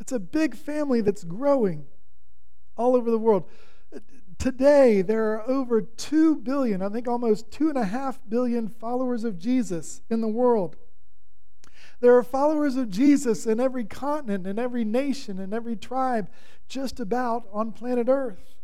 It's 0.00 0.12
a 0.12 0.18
big 0.18 0.54
family 0.54 1.00
that's 1.00 1.24
growing 1.24 1.86
all 2.76 2.94
over 2.94 3.10
the 3.10 3.18
world. 3.18 3.48
Today, 4.38 5.02
there 5.02 5.32
are 5.32 5.48
over 5.48 5.80
2 5.80 6.36
billion, 6.36 6.82
I 6.82 6.88
think 6.90 7.08
almost 7.08 7.50
2.5 7.50 8.18
billion 8.28 8.68
followers 8.68 9.24
of 9.24 9.38
Jesus 9.38 10.02
in 10.10 10.20
the 10.20 10.28
world. 10.28 10.76
There 12.00 12.14
are 12.14 12.22
followers 12.22 12.76
of 12.76 12.90
Jesus 12.90 13.46
in 13.46 13.58
every 13.58 13.84
continent, 13.84 14.46
in 14.46 14.58
every 14.58 14.84
nation, 14.84 15.38
in 15.38 15.54
every 15.54 15.76
tribe, 15.76 16.28
just 16.68 17.00
about 17.00 17.44
on 17.52 17.72
planet 17.72 18.08
Earth. 18.08 18.56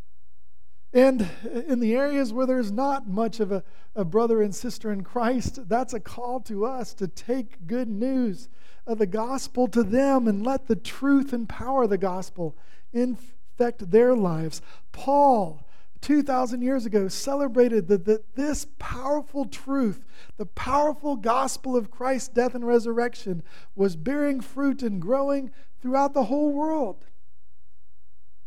And 0.93 1.27
in 1.45 1.81
the 1.81 1.95
areas 1.95 2.35
where 2.35 2.45
there's 2.45 2.71
not 2.71 3.09
much 3.09 3.41
of 3.41 3.51
a, 3.51 3.65
a 3.97 4.05
brother 4.05 4.43
and 4.43 4.55
sister 4.55 4.93
in 4.93 5.03
Christ, 5.03 5.67
that's 5.67 5.95
a 5.95 6.01
call 6.01 6.41
to 6.41 6.67
us 6.67 6.93
to 6.95 7.09
take 7.09 7.67
good 7.67 7.89
news 7.89 8.51
of 8.87 8.99
the 8.99 9.07
gospel 9.07 9.69
to 9.69 9.83
them 9.83 10.27
and 10.27 10.45
let 10.45 10.67
the 10.67 10.77
truth 10.77 11.33
and 11.33 11.49
power 11.49 11.85
of 11.85 11.91
the 11.91 11.99
gospel 11.99 12.57
infect 12.93 13.91
their 13.91 14.15
lives. 14.15 14.61
Paul, 14.91 15.67
2,000 16.01 16.63
years 16.63 16.85
ago, 16.85 17.09
celebrated 17.09 17.89
that, 17.89 18.05
that 18.07 18.35
this 18.35 18.67
powerful 18.79 19.45
truth, 19.45 20.05
the 20.37 20.47
powerful 20.47 21.17
gospel 21.17 21.77
of 21.77 21.91
Christ's 21.91 22.29
death 22.29 22.55
and 22.55 22.67
resurrection, 22.67 23.43
was 23.77 23.95
bearing 23.95 24.41
fruit 24.41 24.83
and 24.83 25.01
growing 25.01 25.51
throughout 25.81 26.13
the 26.13 26.25
whole 26.25 26.53
world. 26.53 27.07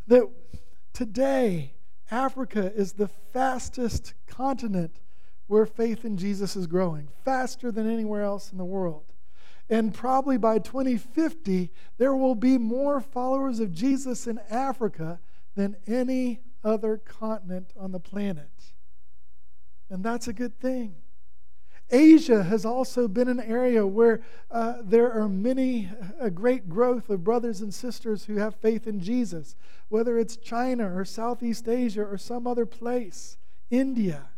That 0.07 0.29
today, 0.93 1.73
Africa 2.11 2.71
is 2.75 2.93
the 2.93 3.07
fastest 3.07 4.13
continent 4.27 4.99
where 5.47 5.65
faith 5.65 6.03
in 6.03 6.17
Jesus 6.17 6.55
is 6.55 6.67
growing, 6.67 7.07
faster 7.23 7.71
than 7.71 7.89
anywhere 7.89 8.23
else 8.23 8.51
in 8.51 8.57
the 8.57 8.65
world. 8.65 9.05
And 9.69 9.93
probably 9.93 10.37
by 10.37 10.59
2050, 10.59 11.71
there 11.97 12.15
will 12.15 12.35
be 12.35 12.57
more 12.57 13.01
followers 13.01 13.59
of 13.59 13.73
Jesus 13.73 14.27
in 14.27 14.39
Africa 14.49 15.19
than 15.55 15.75
any 15.87 16.41
other 16.63 16.97
continent 16.97 17.71
on 17.79 17.91
the 17.91 17.99
planet. 17.99 18.49
And 19.89 20.03
that's 20.03 20.27
a 20.27 20.33
good 20.33 20.59
thing. 20.59 20.95
Asia 21.91 22.43
has 22.43 22.65
also 22.65 23.07
been 23.07 23.27
an 23.27 23.39
area 23.39 23.85
where 23.85 24.21
uh, 24.49 24.77
there 24.83 25.11
are 25.11 25.29
many, 25.29 25.89
a 26.19 26.31
great 26.31 26.67
growth 26.67 27.09
of 27.09 27.23
brothers 27.23 27.61
and 27.61 27.71
sisters 27.71 28.25
who 28.25 28.37
have 28.37 28.55
faith 28.55 28.87
in 28.87 28.99
Jesus, 28.99 29.55
whether 29.89 30.17
it's 30.17 30.35
China 30.35 30.95
or 30.95 31.05
Southeast 31.05 31.67
Asia 31.67 32.03
or 32.03 32.17
some 32.17 32.47
other 32.47 32.65
place, 32.65 33.37
India. 33.69 34.29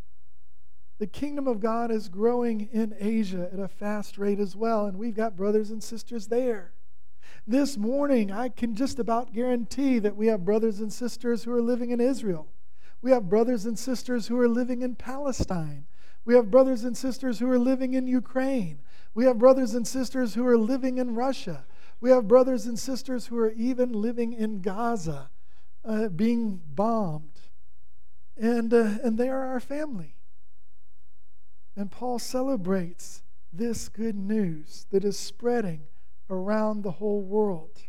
The 0.99 1.07
kingdom 1.07 1.47
of 1.47 1.59
God 1.59 1.91
is 1.91 2.09
growing 2.09 2.69
in 2.71 2.95
Asia 2.99 3.49
at 3.53 3.59
a 3.59 3.67
fast 3.67 4.17
rate 4.17 4.39
as 4.39 4.55
well, 4.55 4.87
and 4.87 4.97
we've 4.97 5.15
got 5.15 5.35
brothers 5.35 5.69
and 5.69 5.83
sisters 5.83 6.27
there. 6.27 6.73
This 7.45 7.77
morning, 7.77 8.31
I 8.31 8.49
can 8.49 8.75
just 8.75 8.97
about 8.97 9.31
guarantee 9.31 9.99
that 9.99 10.15
we 10.15 10.27
have 10.27 10.43
brothers 10.43 10.79
and 10.79 10.91
sisters 10.91 11.43
who 11.43 11.53
are 11.53 11.61
living 11.61 11.91
in 11.91 12.01
Israel. 12.01 12.47
We 13.01 13.11
have 13.11 13.29
brothers 13.29 13.65
and 13.65 13.77
sisters 13.77 14.27
who 14.27 14.39
are 14.39 14.49
living 14.49 14.81
in 14.81 14.95
Palestine. 14.95 15.85
We 16.25 16.33
have 16.33 16.51
brothers 16.51 16.83
and 16.83 16.97
sisters 16.97 17.39
who 17.39 17.49
are 17.49 17.59
living 17.59 17.93
in 17.93 18.07
Ukraine. 18.07 18.79
We 19.13 19.25
have 19.25 19.37
brothers 19.37 19.75
and 19.75 19.87
sisters 19.87 20.33
who 20.33 20.45
are 20.45 20.57
living 20.57 20.97
in 20.97 21.15
Russia. 21.15 21.65
We 22.01 22.09
have 22.09 22.27
brothers 22.27 22.65
and 22.65 22.77
sisters 22.77 23.27
who 23.27 23.37
are 23.37 23.51
even 23.51 23.93
living 23.93 24.33
in 24.33 24.61
Gaza, 24.61 25.29
uh, 25.85 26.09
being 26.09 26.59
bombed. 26.67 27.39
And, 28.35 28.73
uh, 28.73 28.97
and 29.03 29.17
they 29.17 29.29
are 29.29 29.45
our 29.45 29.59
family. 29.59 30.16
And 31.77 31.91
Paul 31.91 32.17
celebrates 32.17 33.21
this 33.53 33.87
good 33.87 34.15
news 34.15 34.87
that 34.89 35.05
is 35.05 35.17
spreading 35.17 35.81
around 36.27 36.81
the 36.81 36.91
whole 36.91 37.21
world. 37.21 37.83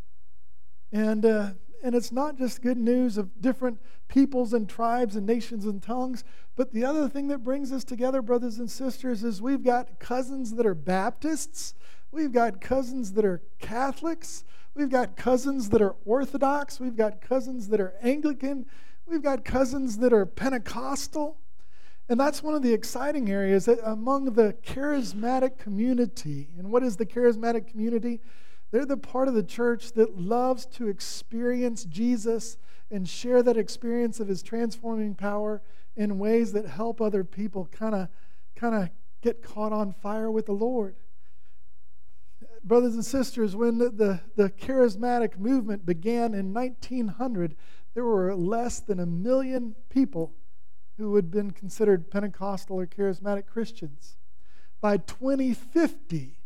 And, 0.92 1.24
uh, 1.24 1.50
and 1.82 1.94
it's 1.94 2.12
not 2.12 2.36
just 2.36 2.60
good 2.60 2.76
news 2.76 3.16
of 3.16 3.40
different 3.40 3.80
peoples 4.06 4.52
and 4.52 4.68
tribes 4.68 5.16
and 5.16 5.26
nations 5.26 5.64
and 5.64 5.82
tongues, 5.82 6.22
but 6.54 6.72
the 6.72 6.84
other 6.84 7.08
thing 7.08 7.28
that 7.28 7.38
brings 7.38 7.72
us 7.72 7.82
together, 7.82 8.20
brothers 8.20 8.58
and 8.58 8.70
sisters, 8.70 9.24
is 9.24 9.40
we've 9.40 9.64
got 9.64 9.98
cousins 9.98 10.54
that 10.56 10.66
are 10.66 10.74
Baptists, 10.74 11.74
we've 12.12 12.32
got 12.32 12.60
cousins 12.60 13.12
that 13.14 13.24
are 13.24 13.42
Catholics, 13.58 14.44
we've 14.74 14.90
got 14.90 15.16
cousins 15.16 15.70
that 15.70 15.80
are 15.80 15.96
Orthodox, 16.04 16.78
we've 16.78 16.96
got 16.96 17.22
cousins 17.22 17.68
that 17.68 17.80
are 17.80 17.94
Anglican, 18.02 18.66
we've 19.06 19.22
got 19.22 19.46
cousins 19.46 19.98
that 19.98 20.12
are 20.12 20.26
Pentecostal. 20.26 21.38
And 22.08 22.18
that's 22.18 22.42
one 22.42 22.54
of 22.54 22.62
the 22.62 22.72
exciting 22.72 23.30
areas 23.30 23.66
that 23.66 23.78
among 23.84 24.32
the 24.32 24.54
charismatic 24.64 25.58
community. 25.58 26.48
And 26.56 26.70
what 26.70 26.82
is 26.82 26.96
the 26.96 27.04
charismatic 27.04 27.68
community? 27.68 28.20
They're 28.70 28.86
the 28.86 28.96
part 28.96 29.28
of 29.28 29.34
the 29.34 29.42
church 29.42 29.92
that 29.92 30.18
loves 30.18 30.64
to 30.66 30.88
experience 30.88 31.84
Jesus 31.84 32.56
and 32.90 33.06
share 33.06 33.42
that 33.42 33.58
experience 33.58 34.20
of 34.20 34.28
his 34.28 34.42
transforming 34.42 35.14
power 35.14 35.60
in 35.96 36.18
ways 36.18 36.52
that 36.52 36.66
help 36.66 37.00
other 37.00 37.24
people 37.24 37.68
kind 37.70 37.94
of 37.94 38.08
kind 38.56 38.74
of 38.74 38.90
get 39.20 39.42
caught 39.42 39.72
on 39.72 39.92
fire 39.92 40.30
with 40.30 40.46
the 40.46 40.52
Lord. 40.52 40.96
Brothers 42.64 42.94
and 42.94 43.04
sisters, 43.04 43.54
when 43.54 43.78
the, 43.78 43.90
the, 43.90 44.20
the 44.36 44.50
charismatic 44.50 45.38
movement 45.38 45.86
began 45.86 46.34
in 46.34 46.52
1900, 46.52 47.54
there 47.94 48.04
were 48.04 48.34
less 48.34 48.80
than 48.80 48.98
a 48.98 49.06
million 49.06 49.76
people 49.90 50.32
who 50.98 51.14
had 51.16 51.30
been 51.30 51.52
considered 51.52 52.10
Pentecostal 52.10 52.76
or 52.76 52.86
charismatic 52.86 53.46
Christians. 53.46 54.16
By 54.80 54.98
2050, 54.98 56.38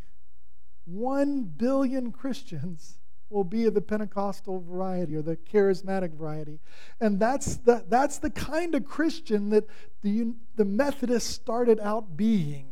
1 0.84 1.42
billion 1.42 2.12
Christians 2.12 2.98
will 3.30 3.44
be 3.44 3.64
of 3.64 3.74
the 3.74 3.80
Pentecostal 3.80 4.60
variety 4.60 5.16
or 5.16 5.22
the 5.22 5.36
charismatic 5.36 6.12
variety. 6.12 6.60
And 7.00 7.18
that's 7.18 7.56
the, 7.56 7.84
that's 7.88 8.18
the 8.18 8.30
kind 8.30 8.74
of 8.74 8.84
Christian 8.84 9.50
that 9.50 9.64
the, 10.02 10.34
the 10.56 10.66
Methodists 10.66 11.30
started 11.30 11.80
out 11.80 12.16
being. 12.16 12.66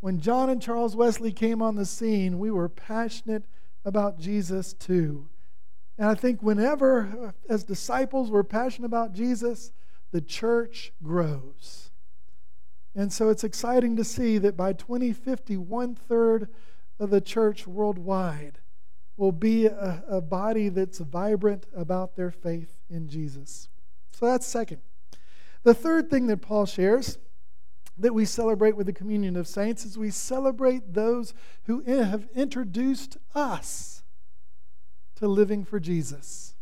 When 0.00 0.20
John 0.20 0.50
and 0.50 0.60
Charles 0.60 0.94
Wesley 0.94 1.32
came 1.32 1.62
on 1.62 1.76
the 1.76 1.86
scene, 1.86 2.38
we 2.38 2.50
were 2.50 2.68
passionate 2.68 3.46
about 3.84 4.18
Jesus 4.18 4.74
too. 4.74 5.28
And 5.98 6.08
I 6.08 6.14
think 6.14 6.42
whenever, 6.42 7.32
uh, 7.48 7.52
as 7.52 7.64
disciples, 7.64 8.30
we're 8.30 8.44
passionate 8.44 8.86
about 8.86 9.14
Jesus, 9.14 9.72
the 10.12 10.20
church 10.20 10.92
grows. 11.02 11.90
And 12.94 13.12
so 13.12 13.28
it's 13.28 13.44
exciting 13.44 13.96
to 13.96 14.04
see 14.04 14.38
that 14.38 14.56
by 14.56 14.72
2050, 14.72 15.56
one 15.58 15.94
third 15.94 16.48
of 16.98 17.10
the 17.10 17.20
church 17.20 17.66
worldwide 17.66 18.58
will 19.16 19.32
be 19.32 19.66
a, 19.66 20.02
a, 20.08 20.20
body 20.20 20.68
that's 20.68 20.98
vibrant 20.98 21.66
about 21.74 22.16
their 22.16 22.30
faith 22.30 22.82
in 22.90 23.08
Jesus. 23.08 23.68
So 24.12 24.26
that's 24.26 24.46
second. 24.46 24.80
The 25.62 25.74
third 25.74 26.10
thing 26.10 26.26
that 26.28 26.42
Paul 26.42 26.66
shares 26.66 27.18
that 27.98 28.14
we 28.14 28.24
celebrate 28.24 28.76
with 28.76 28.86
the 28.86 28.92
communion 28.92 29.36
of 29.36 29.48
saints 29.48 29.84
is 29.84 29.96
we 29.96 30.10
celebrate 30.10 30.92
those 30.92 31.32
who 31.64 31.82
have 31.82 32.28
introduced 32.34 33.16
us 33.34 34.02
to 35.16 35.26
living 35.26 35.64
for 35.64 35.80
Jesus. 35.80 36.55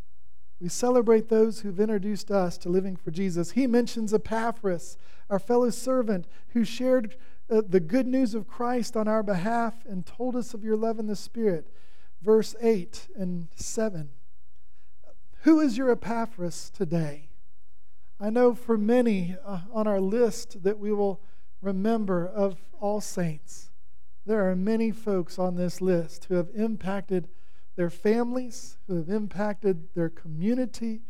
We 0.65 0.71
celebrate 0.71 1.29
those 1.29 1.61
who've 1.61 1.79
introduced 1.79 2.31
us 2.31 2.57
to 2.57 2.71
living 2.71 2.97
for 2.97 3.11
Jesus. 3.11 3.51
He 3.51 3.67
mentions 3.67 4.15
Epaphras, 4.15 4.97
our 5.29 5.39
fellow 5.39 5.69
servant, 5.69 6.27
who 6.55 6.65
shared 6.65 7.19
uh, 7.51 7.61
the 7.69 7.81
good 7.81 8.07
news 8.07 8.35
of 8.35 8.49
Christ 8.49 8.97
on 8.97 9.07
our 9.07 9.23
behalf 9.23 9.85
and 9.87 10.07
told 10.07 10.35
us 10.35 10.55
of 10.55 10.65
your 10.65 10.79
love 10.79 10.99
in 10.99 11.07
the 11.07 11.17
Spirit. 11.17 11.69
Verse 12.23 12.57
8 12.63 13.09
and 13.15 13.49
7. 13.55 14.09
Who 15.43 15.61
is 15.61 15.77
your 15.77 15.91
Epaphras 15.91 16.71
today? 16.71 17.29
I 18.19 18.31
know 18.31 18.55
for 18.55 18.79
many 18.79 19.37
uh, 19.45 19.59
on 19.71 19.87
our 19.87 20.01
list 20.01 20.63
that 20.63 20.79
we 20.79 20.95
will 20.95 21.21
remember 21.61 22.27
of 22.27 22.57
all 22.81 23.03
saints, 23.03 23.71
there 24.25 24.49
are 24.49 24.57
many 24.57 24.93
folks 24.93 25.39
on 25.39 25.57
this 25.57 25.83
list 25.83 26.25
who 26.25 26.37
have 26.37 26.49
impacted 26.55 27.29
their 27.77 27.91
families, 27.91 28.79
who 28.87 28.97
have 28.97 29.09
impacted 29.09 29.89
their 29.95 30.09
community, 30.09 31.03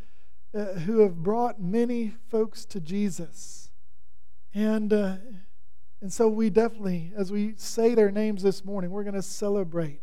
uh, 0.55 0.75
who 0.81 1.01
have 1.01 1.17
brought 1.17 1.61
many 1.61 2.15
folks 2.31 2.65
to 2.65 2.81
Jesus. 2.81 3.71
And, 4.55 4.93
uh, 4.93 5.17
and 6.01 6.13
so 6.13 6.29
we 6.29 6.49
definitely, 6.51 7.13
as 7.17 7.33
we 7.33 7.55
say 7.57 7.95
their 7.95 8.11
names 8.11 8.43
this 8.43 8.65
morning, 8.65 8.91
we're 8.91 9.03
going 9.03 9.15
to 9.15 9.23
celebrate 9.23 10.03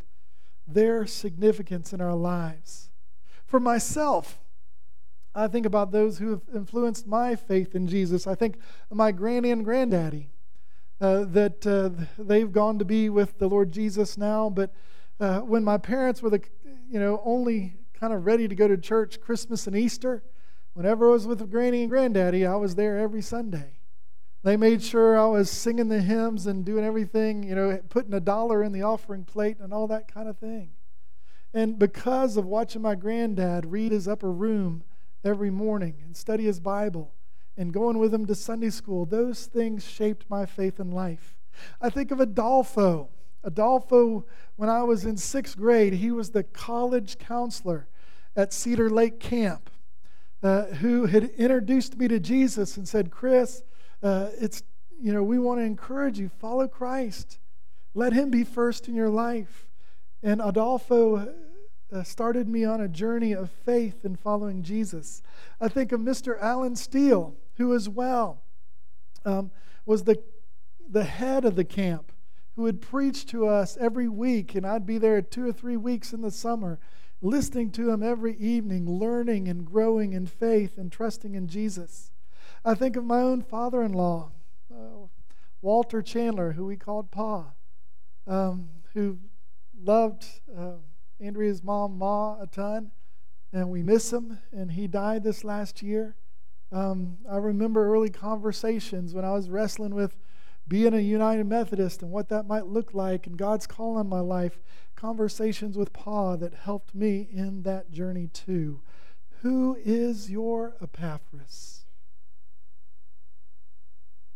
their 0.67 1.07
significance 1.07 1.93
in 1.93 2.01
our 2.01 2.15
lives. 2.15 2.89
For 3.45 3.59
myself, 3.59 4.39
I 5.33 5.47
think 5.47 5.65
about 5.65 5.91
those 5.91 6.17
who 6.17 6.31
have 6.31 6.41
influenced 6.53 7.07
my 7.07 7.35
faith 7.35 7.73
in 7.73 7.87
Jesus. 7.87 8.27
I 8.27 8.35
think 8.35 8.57
my 8.91 9.11
granny 9.11 9.51
and 9.51 9.63
granddaddy, 9.63 10.29
uh, 10.99 11.23
that 11.29 11.65
uh, 11.65 11.89
they've 12.17 12.51
gone 12.51 12.77
to 12.79 12.85
be 12.85 13.09
with 13.09 13.39
the 13.39 13.47
Lord 13.47 13.71
Jesus 13.71 14.17
now. 14.17 14.49
But 14.49 14.73
uh, 15.21 15.39
when 15.39 15.63
my 15.63 15.77
parents 15.77 16.21
were 16.21 16.29
the, 16.29 16.41
you 16.89 16.99
know, 16.99 17.21
only 17.23 17.75
kind 17.93 18.11
of 18.11 18.25
ready 18.25 18.47
to 18.47 18.55
go 18.55 18.67
to 18.67 18.77
church 18.77 19.21
Christmas 19.21 19.67
and 19.67 19.75
Easter, 19.75 20.23
whenever 20.73 21.07
I 21.07 21.11
was 21.11 21.27
with 21.27 21.49
granny 21.49 21.81
and 21.81 21.89
granddaddy, 21.89 22.45
I 22.45 22.55
was 22.55 22.75
there 22.75 22.97
every 22.97 23.21
Sunday. 23.21 23.79
They 24.43 24.57
made 24.57 24.81
sure 24.81 25.17
I 25.17 25.27
was 25.27 25.51
singing 25.51 25.89
the 25.89 26.01
hymns 26.01 26.47
and 26.47 26.65
doing 26.65 26.83
everything, 26.83 27.43
you 27.43 27.53
know, 27.53 27.79
putting 27.89 28.13
a 28.13 28.19
dollar 28.19 28.63
in 28.63 28.71
the 28.71 28.81
offering 28.81 29.23
plate 29.23 29.57
and 29.59 29.71
all 29.71 29.87
that 29.87 30.11
kind 30.11 30.27
of 30.27 30.39
thing. 30.39 30.71
And 31.53 31.77
because 31.77 32.37
of 32.37 32.45
watching 32.45 32.81
my 32.81 32.95
granddad 32.95 33.67
read 33.67 33.91
his 33.91 34.07
upper 34.07 34.31
room 34.31 34.83
every 35.23 35.51
morning 35.51 36.01
and 36.03 36.17
study 36.17 36.45
his 36.45 36.59
Bible 36.59 37.13
and 37.57 37.73
going 37.73 37.99
with 37.99 38.13
him 38.13 38.25
to 38.25 38.35
Sunday 38.35 38.69
school. 38.69 39.05
Those 39.05 39.45
things 39.45 39.85
shaped 39.85 40.25
my 40.29 40.45
faith 40.45 40.79
in 40.79 40.89
life. 40.89 41.37
I 41.79 41.89
think 41.89 42.11
of 42.11 42.19
Adolfo. 42.19 43.09
Adolfo, 43.43 44.25
when 44.55 44.69
I 44.69 44.83
was 44.83 45.05
in 45.05 45.17
sixth 45.17 45.57
grade, 45.57 45.93
he 45.93 46.11
was 46.11 46.29
the 46.29 46.43
college 46.43 47.17
counselor 47.17 47.87
at 48.35 48.53
Cedar 48.53 48.89
Lake 48.89 49.19
Camp 49.19 49.69
uh, 50.43 50.65
who 50.65 51.05
had 51.05 51.25
introduced 51.37 51.97
me 51.97 52.07
to 52.07 52.19
Jesus 52.19 52.77
and 52.77 52.87
said, 52.87 53.11
Chris, 53.11 53.63
uh, 54.01 54.29
it's, 54.39 54.63
you 54.99 55.13
know, 55.13 55.23
we 55.23 55.39
want 55.39 55.59
to 55.59 55.63
encourage 55.63 56.19
you, 56.19 56.29
follow 56.29 56.67
Christ. 56.67 57.39
Let 57.93 58.13
him 58.13 58.29
be 58.29 58.43
first 58.43 58.87
in 58.87 58.95
your 58.95 59.09
life. 59.09 59.67
And 60.23 60.41
Adolfo 60.41 61.33
uh, 61.91 62.03
started 62.03 62.47
me 62.47 62.63
on 62.63 62.81
a 62.81 62.87
journey 62.87 63.33
of 63.33 63.51
faith 63.51 64.05
in 64.05 64.15
following 64.15 64.63
Jesus. 64.63 65.21
I 65.59 65.67
think 65.67 65.91
of 65.91 65.99
Mr. 65.99 66.39
Alan 66.41 66.75
Steele, 66.75 67.35
who 67.57 67.75
as 67.75 67.89
well 67.89 68.41
um, 69.25 69.51
was 69.85 70.03
the, 70.03 70.21
the 70.89 71.03
head 71.03 71.45
of 71.45 71.55
the 71.55 71.63
camp, 71.63 72.11
who 72.55 72.63
would 72.63 72.81
preach 72.81 73.25
to 73.27 73.47
us 73.47 73.77
every 73.79 74.07
week, 74.07 74.55
and 74.55 74.65
I'd 74.65 74.85
be 74.85 74.97
there 74.97 75.21
two 75.21 75.47
or 75.47 75.53
three 75.53 75.77
weeks 75.77 76.13
in 76.13 76.21
the 76.21 76.31
summer, 76.31 76.79
listening 77.21 77.71
to 77.71 77.89
him 77.91 78.03
every 78.03 78.35
evening, 78.37 78.89
learning 78.89 79.47
and 79.47 79.65
growing 79.65 80.13
in 80.13 80.25
faith 80.25 80.77
and 80.77 80.91
trusting 80.91 81.35
in 81.35 81.47
Jesus. 81.47 82.11
I 82.65 82.75
think 82.75 82.95
of 82.95 83.03
my 83.03 83.21
own 83.21 83.41
father 83.41 83.81
in 83.81 83.93
law, 83.93 84.31
uh, 84.73 85.07
Walter 85.61 86.01
Chandler, 86.01 86.53
who 86.53 86.65
we 86.65 86.77
called 86.77 87.11
Pa, 87.11 87.53
um, 88.27 88.69
who 88.93 89.19
loved. 89.83 90.25
Uh, 90.55 90.73
Andrea's 91.21 91.63
mom, 91.63 91.99
Ma, 91.99 92.41
a 92.41 92.47
ton, 92.47 92.91
and 93.53 93.69
we 93.69 93.83
miss 93.83 94.11
him. 94.11 94.39
And 94.51 94.71
he 94.71 94.87
died 94.87 95.23
this 95.23 95.43
last 95.43 95.83
year. 95.83 96.15
Um, 96.71 97.17
I 97.29 97.37
remember 97.37 97.93
early 97.93 98.09
conversations 98.09 99.13
when 99.13 99.23
I 99.23 99.31
was 99.31 99.49
wrestling 99.49 99.93
with 99.93 100.17
being 100.71 100.93
a 100.93 100.99
United 100.99 101.45
Methodist 101.45 102.01
and 102.01 102.09
what 102.11 102.29
that 102.29 102.47
might 102.47 102.65
look 102.65 102.93
like 102.93 103.27
and 103.27 103.35
God's 103.35 103.67
call 103.67 103.97
on 103.97 104.07
my 104.07 104.21
life. 104.21 104.57
Conversations 104.95 105.77
with 105.77 105.91
Pa 105.91 106.37
that 106.37 106.53
helped 106.53 106.95
me 106.95 107.27
in 107.29 107.63
that 107.63 107.91
journey 107.91 108.27
too. 108.27 108.79
Who 109.41 109.77
is 109.83 110.31
your 110.31 110.77
Epaphras? 110.81 111.83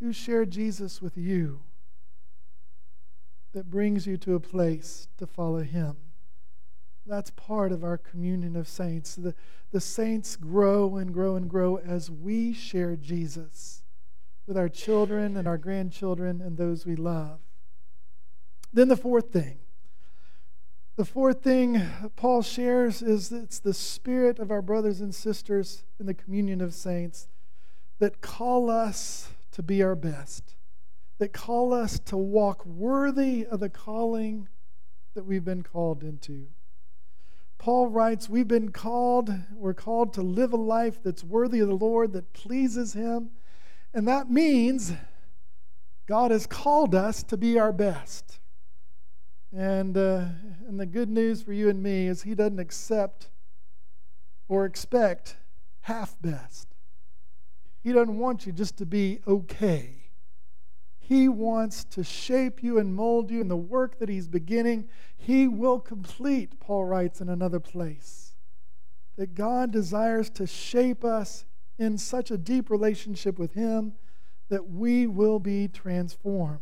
Who 0.01 0.11
shared 0.11 0.51
Jesus 0.51 1.01
with 1.01 1.15
you 1.15 1.61
that 3.53 3.69
brings 3.69 4.05
you 4.05 4.17
to 4.17 4.35
a 4.35 4.41
place 4.41 5.07
to 5.17 5.25
follow 5.25 5.63
him? 5.63 5.95
That's 7.05 7.29
part 7.29 7.71
of 7.71 7.81
our 7.81 7.97
communion 7.97 8.57
of 8.57 8.67
saints. 8.67 9.15
The, 9.15 9.35
the 9.71 9.79
saints 9.79 10.35
grow 10.35 10.97
and 10.97 11.13
grow 11.13 11.37
and 11.37 11.49
grow 11.49 11.77
as 11.77 12.11
we 12.11 12.51
share 12.51 12.97
Jesus 12.97 13.84
with 14.47 14.57
our 14.57 14.69
children 14.69 15.37
and 15.37 15.47
our 15.47 15.57
grandchildren 15.57 16.41
and 16.41 16.57
those 16.57 16.85
we 16.85 16.95
love. 16.95 17.39
Then 18.73 18.87
the 18.87 18.97
fourth 18.97 19.31
thing. 19.31 19.59
The 20.97 21.05
fourth 21.05 21.41
thing 21.43 21.81
Paul 22.15 22.41
shares 22.41 23.01
is 23.01 23.31
it's 23.31 23.59
the 23.59 23.73
spirit 23.73 24.39
of 24.39 24.51
our 24.51 24.61
brothers 24.61 25.01
and 25.01 25.13
sisters 25.13 25.83
in 25.99 26.05
the 26.05 26.13
communion 26.13 26.61
of 26.61 26.73
saints 26.73 27.27
that 27.99 28.21
call 28.21 28.69
us 28.69 29.29
to 29.51 29.63
be 29.63 29.81
our 29.83 29.95
best, 29.95 30.55
that 31.17 31.33
call 31.33 31.73
us 31.73 31.99
to 31.99 32.17
walk 32.17 32.65
worthy 32.65 33.45
of 33.45 33.59
the 33.59 33.69
calling 33.69 34.47
that 35.15 35.25
we've 35.25 35.45
been 35.45 35.63
called 35.63 36.03
into. 36.03 36.47
Paul 37.57 37.87
writes, 37.87 38.29
We've 38.29 38.47
been 38.47 38.71
called, 38.71 39.31
we're 39.53 39.73
called 39.73 40.13
to 40.13 40.21
live 40.21 40.53
a 40.53 40.57
life 40.57 41.01
that's 41.01 41.23
worthy 41.23 41.59
of 41.59 41.67
the 41.67 41.75
Lord, 41.75 42.13
that 42.13 42.33
pleases 42.33 42.93
Him. 42.93 43.31
And 43.95 44.09
that 44.09 44.29
means 44.29 44.91
God 46.05 46.31
has 46.31 46.45
called 46.45 46.93
us 46.93 47.23
to 47.23 47.37
be 47.37 47.57
our 47.57 47.71
best. 47.71 48.39
And, 49.55 49.97
uh, 49.97 50.25
and 50.67 50.77
the 50.77 50.85
good 50.85 51.09
news 51.09 51.41
for 51.41 51.53
you 51.53 51.69
and 51.69 51.81
me 51.81 52.07
is 52.07 52.23
He 52.23 52.35
doesn't 52.35 52.59
accept 52.59 53.29
or 54.49 54.65
expect 54.65 55.37
half 55.79 56.21
best. 56.21 56.67
He 57.81 57.93
doesn't 57.93 58.19
want 58.19 58.45
you 58.45 58.51
just 58.51 58.75
to 58.79 58.85
be 58.85 59.21
okay. 59.25 60.09
He 60.99 61.29
wants 61.29 61.85
to 61.85 62.03
shape 62.03 62.61
you 62.61 62.77
and 62.77 62.93
mold 62.93 63.31
you 63.31 63.39
in 63.39 63.47
the 63.47 63.55
work 63.55 63.99
that 63.99 64.09
He's 64.09 64.27
beginning. 64.27 64.89
He 65.15 65.47
will 65.47 65.79
complete, 65.79 66.59
Paul 66.59 66.83
writes 66.83 67.21
in 67.21 67.29
another 67.29 67.61
place. 67.61 68.33
That 69.15 69.35
God 69.35 69.71
desires 69.71 70.29
to 70.31 70.45
shape 70.45 71.05
us 71.05 71.45
in 71.77 71.97
such 71.97 72.31
a 72.31 72.37
deep 72.37 72.69
relationship 72.69 73.37
with 73.37 73.53
Him 73.53 73.93
that 74.49 74.69
we 74.69 75.07
will 75.07 75.39
be 75.39 75.67
transformed. 75.67 76.59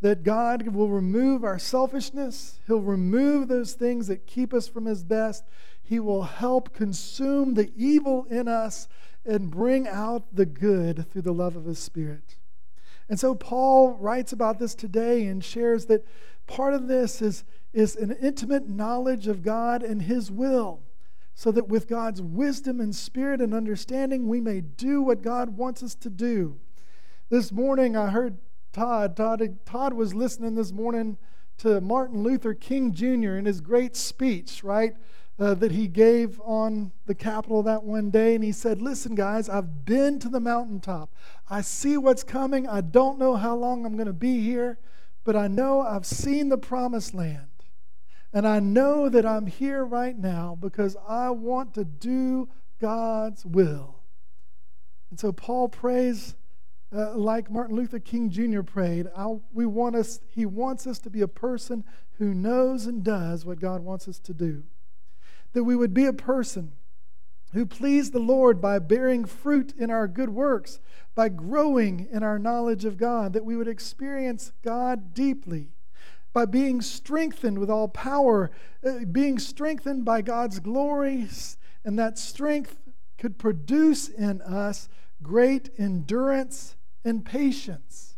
That 0.00 0.22
God 0.22 0.68
will 0.68 0.88
remove 0.88 1.44
our 1.44 1.58
selfishness, 1.58 2.60
He'll 2.66 2.80
remove 2.80 3.48
those 3.48 3.74
things 3.74 4.06
that 4.08 4.26
keep 4.26 4.52
us 4.52 4.68
from 4.68 4.86
His 4.86 5.04
best. 5.04 5.44
He 5.82 6.00
will 6.00 6.22
help 6.22 6.72
consume 6.72 7.54
the 7.54 7.70
evil 7.76 8.26
in 8.30 8.48
us 8.48 8.88
and 9.24 9.50
bring 9.50 9.86
out 9.86 10.34
the 10.34 10.46
good 10.46 11.10
through 11.10 11.22
the 11.22 11.32
love 11.32 11.56
of 11.56 11.66
His 11.66 11.78
Spirit. 11.78 12.36
And 13.08 13.20
so 13.20 13.34
Paul 13.34 13.92
writes 13.92 14.32
about 14.32 14.58
this 14.58 14.74
today 14.74 15.26
and 15.26 15.44
shares 15.44 15.86
that 15.86 16.06
part 16.46 16.74
of 16.74 16.88
this 16.88 17.20
is, 17.20 17.44
is 17.72 17.96
an 17.96 18.16
intimate 18.20 18.68
knowledge 18.68 19.26
of 19.26 19.42
God 19.42 19.82
and 19.82 20.02
His 20.02 20.30
will, 20.30 20.80
so 21.34 21.50
that 21.52 21.68
with 21.68 21.88
God's 21.88 22.22
wisdom 22.22 22.80
and 22.80 22.94
spirit 22.94 23.40
and 23.40 23.52
understanding, 23.52 24.28
we 24.28 24.40
may 24.40 24.60
do 24.60 25.02
what 25.02 25.22
God 25.22 25.56
wants 25.56 25.82
us 25.82 25.94
to 25.96 26.10
do. 26.10 26.58
This 27.28 27.50
morning, 27.50 27.96
I 27.96 28.10
heard 28.10 28.38
Todd. 28.72 29.16
Todd, 29.16 29.58
Todd 29.64 29.94
was 29.94 30.14
listening 30.14 30.54
this 30.54 30.72
morning 30.72 31.18
to 31.58 31.80
Martin 31.80 32.22
Luther 32.22 32.54
King 32.54 32.92
Jr. 32.92 33.36
in 33.36 33.44
his 33.44 33.60
great 33.60 33.96
speech, 33.96 34.62
right? 34.62 34.94
uh, 35.38 35.54
that 35.54 35.72
he 35.72 35.88
gave 35.88 36.40
on 36.44 36.92
the 37.06 37.14
Capitol 37.14 37.62
that 37.64 37.82
one 37.82 38.10
day. 38.10 38.34
And 38.34 38.44
he 38.44 38.52
said, 38.52 38.80
Listen, 38.80 39.14
guys, 39.14 39.48
I've 39.48 39.84
been 39.84 40.18
to 40.20 40.28
the 40.28 40.40
mountaintop. 40.40 41.12
I 41.50 41.60
see 41.60 41.96
what's 41.96 42.22
coming. 42.22 42.68
I 42.68 42.80
don't 42.80 43.18
know 43.18 43.36
how 43.36 43.56
long 43.56 43.84
I'm 43.84 43.96
going 43.96 44.06
to 44.06 44.12
be 44.12 44.40
here, 44.40 44.78
but 45.24 45.34
I 45.34 45.48
know 45.48 45.80
I've 45.80 46.06
seen 46.06 46.48
the 46.48 46.58
promised 46.58 47.14
land. 47.14 47.46
And 48.34 48.46
I 48.46 48.60
know 48.60 49.08
that 49.08 49.24
I'm 49.24 49.46
here 49.46 49.84
right 49.84 50.18
now 50.18 50.58
because 50.60 50.96
I 51.08 51.30
want 51.30 51.72
to 51.74 51.84
do 51.84 52.48
God's 52.80 53.46
will. 53.46 54.00
And 55.10 55.18
so 55.18 55.32
Paul 55.32 55.68
prays 55.68 56.34
uh, 56.94 57.16
like 57.16 57.50
Martin 57.50 57.76
Luther 57.76 58.00
King 58.00 58.28
Jr. 58.28 58.62
prayed. 58.62 59.06
I, 59.16 59.36
we 59.52 59.64
want 59.64 59.96
us, 59.96 60.20
he 60.28 60.44
wants 60.44 60.86
us 60.86 60.98
to 61.00 61.10
be 61.10 61.22
a 61.22 61.28
person 61.28 61.84
who 62.18 62.34
knows 62.34 62.86
and 62.86 63.02
does 63.02 63.46
what 63.46 63.60
God 63.60 63.80
wants 63.80 64.08
us 64.08 64.18
to 64.18 64.34
do 64.34 64.64
that 65.54 65.64
we 65.64 65.74
would 65.74 65.94
be 65.94 66.04
a 66.04 66.12
person 66.12 66.72
who 67.52 67.64
please 67.64 68.10
the 68.10 68.18
Lord 68.18 68.60
by 68.60 68.80
bearing 68.80 69.24
fruit 69.24 69.72
in 69.78 69.90
our 69.90 70.08
good 70.08 70.30
works, 70.30 70.80
by 71.14 71.28
growing 71.28 72.08
in 72.10 72.24
our 72.24 72.38
knowledge 72.38 72.84
of 72.84 72.98
God, 72.98 73.32
that 73.32 73.44
we 73.44 73.56
would 73.56 73.68
experience 73.68 74.52
God 74.62 75.14
deeply, 75.14 75.68
by 76.34 76.44
being 76.44 76.82
strengthened 76.82 77.58
with 77.58 77.70
all 77.70 77.88
power, 77.88 78.50
uh, 78.86 79.06
being 79.10 79.38
strengthened 79.38 80.04
by 80.04 80.20
God's 80.20 80.58
glory, 80.58 81.26
and 81.84 81.98
that 81.98 82.18
strength 82.18 82.76
could 83.16 83.38
produce 83.38 84.08
in 84.10 84.42
us 84.42 84.90
great 85.22 85.70
endurance 85.78 86.76
and 87.06 87.24
patience. 87.24 88.16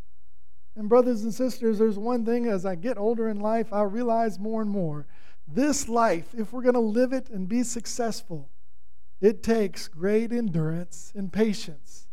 And, 0.75 0.89
brothers 0.89 1.23
and 1.23 1.33
sisters, 1.33 1.79
there's 1.79 1.99
one 1.99 2.25
thing 2.25 2.47
as 2.47 2.67
I 2.67 2.75
get 2.75 2.99
older 2.99 3.29
in 3.29 3.39
life, 3.39 3.73
I 3.73 3.83
realize 3.83 4.41
more 4.41 4.61
and 4.61 4.71
more 4.71 5.07
this 5.49 5.89
life, 5.89 6.35
if 6.37 6.53
we're 6.53 6.63
going 6.63 6.75
to 6.75 6.81
live 6.81 7.13
it 7.13 7.29
and 7.31 7.49
be 7.49 7.63
successful, 7.63 8.51
it 9.21 9.43
takes 9.43 9.89
great 9.89 10.33
endurance 10.33 11.13
and 11.15 11.33
patience 11.33 12.09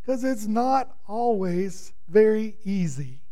because 0.00 0.22
it's 0.22 0.46
not 0.46 0.96
always 1.08 1.92
very 2.08 2.56
easy. 2.64 3.22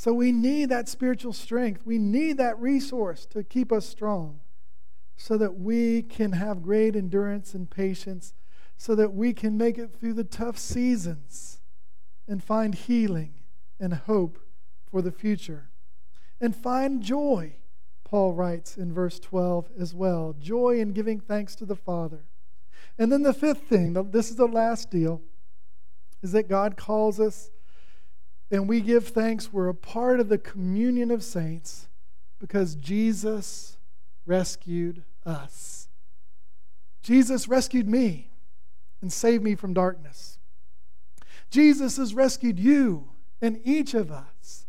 So 0.00 0.14
we 0.14 0.32
need 0.32 0.70
that 0.70 0.88
spiritual 0.88 1.34
strength. 1.34 1.82
We 1.84 1.98
need 1.98 2.38
that 2.38 2.58
resource 2.58 3.26
to 3.26 3.44
keep 3.44 3.70
us 3.70 3.86
strong 3.86 4.40
so 5.18 5.36
that 5.36 5.58
we 5.58 6.00
can 6.00 6.32
have 6.32 6.62
great 6.62 6.96
endurance 6.96 7.52
and 7.52 7.68
patience, 7.68 8.32
so 8.78 8.94
that 8.94 9.12
we 9.12 9.34
can 9.34 9.58
make 9.58 9.76
it 9.76 9.92
through 9.92 10.14
the 10.14 10.24
tough 10.24 10.56
seasons 10.56 11.60
and 12.26 12.42
find 12.42 12.74
healing 12.74 13.34
and 13.78 13.92
hope 13.92 14.38
for 14.90 15.02
the 15.02 15.12
future. 15.12 15.68
And 16.40 16.56
find 16.56 17.02
joy, 17.02 17.56
Paul 18.02 18.32
writes 18.32 18.78
in 18.78 18.94
verse 18.94 19.20
12 19.20 19.68
as 19.78 19.94
well 19.94 20.34
joy 20.40 20.80
in 20.80 20.94
giving 20.94 21.20
thanks 21.20 21.54
to 21.56 21.66
the 21.66 21.76
Father. 21.76 22.24
And 22.98 23.12
then 23.12 23.22
the 23.22 23.34
fifth 23.34 23.64
thing, 23.64 23.92
this 24.12 24.30
is 24.30 24.36
the 24.36 24.48
last 24.48 24.90
deal, 24.90 25.20
is 26.22 26.32
that 26.32 26.48
God 26.48 26.78
calls 26.78 27.20
us 27.20 27.50
and 28.50 28.68
we 28.68 28.80
give 28.80 29.08
thanks. 29.08 29.52
We're 29.52 29.68
a 29.68 29.74
part 29.74 30.20
of 30.20 30.28
the 30.28 30.38
communion 30.38 31.10
of 31.10 31.22
saints 31.22 31.88
because 32.38 32.74
Jesus 32.74 33.78
rescued 34.26 35.04
us. 35.24 35.88
Jesus 37.02 37.48
rescued 37.48 37.88
me 37.88 38.30
and 39.00 39.12
saved 39.12 39.42
me 39.42 39.54
from 39.54 39.72
darkness. 39.72 40.38
Jesus 41.50 41.96
has 41.96 42.14
rescued 42.14 42.58
you 42.58 43.10
and 43.40 43.60
each 43.64 43.94
of 43.94 44.10
us 44.10 44.66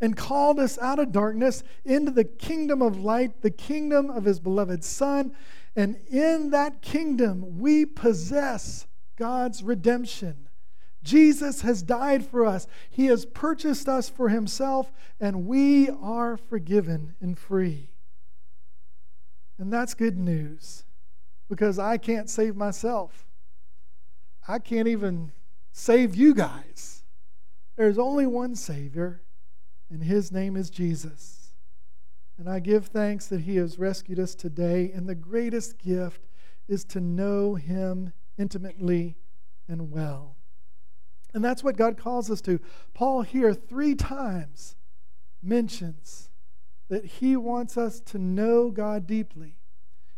and 0.00 0.16
called 0.16 0.58
us 0.58 0.78
out 0.78 0.98
of 0.98 1.12
darkness 1.12 1.62
into 1.84 2.10
the 2.10 2.24
kingdom 2.24 2.82
of 2.82 2.98
light, 2.98 3.42
the 3.42 3.50
kingdom 3.50 4.10
of 4.10 4.24
his 4.24 4.38
beloved 4.40 4.84
Son. 4.84 5.34
And 5.76 5.96
in 6.10 6.50
that 6.50 6.82
kingdom, 6.82 7.58
we 7.58 7.86
possess 7.86 8.86
God's 9.16 9.62
redemption. 9.62 10.43
Jesus 11.04 11.60
has 11.60 11.82
died 11.82 12.26
for 12.26 12.44
us. 12.44 12.66
He 12.90 13.06
has 13.06 13.26
purchased 13.26 13.88
us 13.88 14.08
for 14.08 14.30
himself, 14.30 14.90
and 15.20 15.46
we 15.46 15.90
are 15.90 16.36
forgiven 16.36 17.14
and 17.20 17.38
free. 17.38 17.90
And 19.58 19.72
that's 19.72 19.94
good 19.94 20.18
news 20.18 20.84
because 21.48 21.78
I 21.78 21.98
can't 21.98 22.28
save 22.28 22.56
myself. 22.56 23.26
I 24.48 24.58
can't 24.58 24.88
even 24.88 25.30
save 25.72 26.16
you 26.16 26.34
guys. 26.34 27.04
There's 27.76 27.98
only 27.98 28.26
one 28.26 28.56
Savior, 28.56 29.22
and 29.90 30.02
his 30.02 30.32
name 30.32 30.56
is 30.56 30.70
Jesus. 30.70 31.52
And 32.38 32.48
I 32.48 32.58
give 32.58 32.86
thanks 32.86 33.26
that 33.26 33.42
he 33.42 33.56
has 33.56 33.78
rescued 33.78 34.18
us 34.18 34.34
today. 34.34 34.90
And 34.92 35.08
the 35.08 35.14
greatest 35.14 35.78
gift 35.78 36.26
is 36.66 36.84
to 36.86 37.00
know 37.00 37.54
him 37.54 38.12
intimately 38.36 39.16
and 39.68 39.90
well. 39.90 40.33
And 41.34 41.44
that's 41.44 41.64
what 41.64 41.76
God 41.76 41.98
calls 41.98 42.30
us 42.30 42.40
to. 42.42 42.60
Paul 42.94 43.22
here 43.22 43.52
three 43.52 43.96
times 43.96 44.76
mentions 45.42 46.30
that 46.88 47.04
He 47.04 47.36
wants 47.36 47.76
us 47.76 48.00
to 48.00 48.18
know 48.18 48.70
God 48.70 49.06
deeply. 49.06 49.58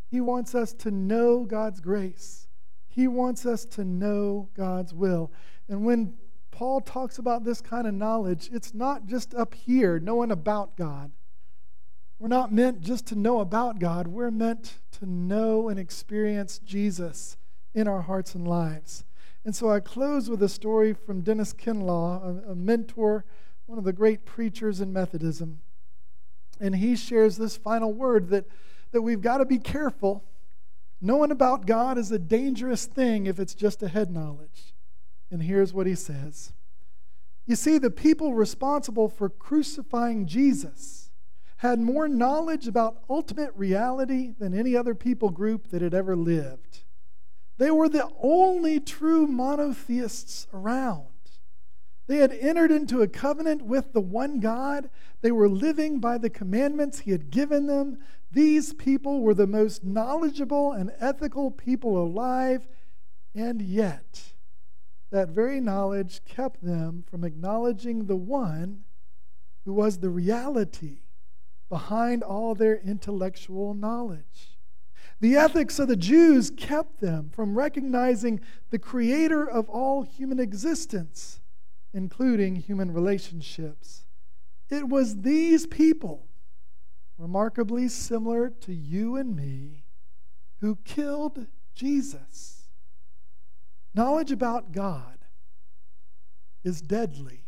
He 0.08 0.20
wants 0.20 0.54
us 0.54 0.72
to 0.74 0.90
know 0.90 1.44
God's 1.44 1.80
grace. 1.80 2.46
He 2.86 3.08
wants 3.08 3.44
us 3.44 3.64
to 3.66 3.84
know 3.84 4.50
God's 4.54 4.94
will. 4.94 5.32
And 5.68 5.84
when 5.84 6.14
Paul 6.50 6.80
talks 6.80 7.18
about 7.18 7.44
this 7.44 7.60
kind 7.60 7.86
of 7.86 7.94
knowledge, 7.94 8.48
it's 8.52 8.72
not 8.72 9.06
just 9.06 9.34
up 9.34 9.54
here, 9.54 9.98
knowing 9.98 10.30
about 10.30 10.76
God. 10.76 11.12
We're 12.18 12.28
not 12.28 12.52
meant 12.52 12.80
just 12.80 13.06
to 13.08 13.14
know 13.14 13.40
about 13.40 13.78
God, 13.78 14.08
we're 14.08 14.30
meant 14.30 14.78
to 14.92 15.06
know 15.06 15.68
and 15.68 15.78
experience 15.78 16.58
Jesus 16.58 17.36
in 17.74 17.86
our 17.86 18.02
hearts 18.02 18.34
and 18.34 18.48
lives. 18.48 19.04
And 19.46 19.54
so 19.54 19.70
I 19.70 19.78
close 19.78 20.28
with 20.28 20.42
a 20.42 20.48
story 20.48 20.92
from 20.92 21.20
Dennis 21.20 21.54
Kinlaw, 21.54 22.48
a, 22.48 22.50
a 22.50 22.54
mentor, 22.56 23.24
one 23.66 23.78
of 23.78 23.84
the 23.84 23.92
great 23.92 24.24
preachers 24.24 24.80
in 24.80 24.92
Methodism. 24.92 25.60
And 26.58 26.74
he 26.74 26.96
shares 26.96 27.36
this 27.36 27.56
final 27.56 27.92
word 27.92 28.28
that, 28.30 28.46
that 28.90 29.02
we've 29.02 29.20
got 29.20 29.38
to 29.38 29.44
be 29.44 29.58
careful. 29.58 30.24
Knowing 31.00 31.30
about 31.30 31.64
God 31.64 31.96
is 31.96 32.10
a 32.10 32.18
dangerous 32.18 32.86
thing 32.86 33.26
if 33.26 33.38
it's 33.38 33.54
just 33.54 33.84
a 33.84 33.88
head 33.88 34.10
knowledge. 34.10 34.74
And 35.30 35.44
here's 35.44 35.72
what 35.72 35.86
he 35.86 35.94
says 35.94 36.52
You 37.46 37.54
see, 37.54 37.78
the 37.78 37.88
people 37.88 38.34
responsible 38.34 39.08
for 39.08 39.28
crucifying 39.28 40.26
Jesus 40.26 41.12
had 41.58 41.78
more 41.78 42.08
knowledge 42.08 42.66
about 42.66 43.04
ultimate 43.08 43.52
reality 43.54 44.32
than 44.36 44.58
any 44.58 44.74
other 44.74 44.96
people 44.96 45.30
group 45.30 45.68
that 45.68 45.82
had 45.82 45.94
ever 45.94 46.16
lived. 46.16 46.80
They 47.58 47.70
were 47.70 47.88
the 47.88 48.08
only 48.20 48.80
true 48.80 49.26
monotheists 49.26 50.46
around. 50.52 51.06
They 52.06 52.18
had 52.18 52.32
entered 52.32 52.70
into 52.70 53.02
a 53.02 53.08
covenant 53.08 53.62
with 53.62 53.92
the 53.92 54.00
one 54.00 54.38
God. 54.40 54.90
They 55.22 55.32
were 55.32 55.48
living 55.48 55.98
by 55.98 56.18
the 56.18 56.30
commandments 56.30 57.00
He 57.00 57.10
had 57.10 57.30
given 57.30 57.66
them. 57.66 57.98
These 58.30 58.74
people 58.74 59.22
were 59.22 59.34
the 59.34 59.46
most 59.46 59.82
knowledgeable 59.82 60.72
and 60.72 60.92
ethical 61.00 61.50
people 61.50 62.00
alive, 62.00 62.68
and 63.34 63.60
yet, 63.60 64.34
that 65.10 65.30
very 65.30 65.60
knowledge 65.60 66.24
kept 66.24 66.62
them 66.62 67.04
from 67.08 67.24
acknowledging 67.24 68.06
the 68.06 68.16
one 68.16 68.84
who 69.64 69.72
was 69.72 69.98
the 69.98 70.10
reality 70.10 71.00
behind 71.68 72.22
all 72.22 72.54
their 72.54 72.76
intellectual 72.76 73.74
knowledge. 73.74 74.55
The 75.20 75.36
ethics 75.36 75.78
of 75.78 75.88
the 75.88 75.96
Jews 75.96 76.50
kept 76.50 77.00
them 77.00 77.30
from 77.32 77.56
recognizing 77.56 78.40
the 78.70 78.78
creator 78.78 79.48
of 79.48 79.68
all 79.68 80.02
human 80.02 80.38
existence 80.38 81.40
including 81.96 82.56
human 82.56 82.92
relationships. 82.92 84.04
It 84.68 84.86
was 84.86 85.22
these 85.22 85.66
people, 85.66 86.26
remarkably 87.16 87.88
similar 87.88 88.50
to 88.50 88.74
you 88.74 89.16
and 89.16 89.34
me, 89.34 89.86
who 90.60 90.76
killed 90.84 91.46
Jesus. 91.74 92.68
Knowledge 93.94 94.30
about 94.30 94.72
God 94.72 95.16
is 96.62 96.82
deadly. 96.82 97.46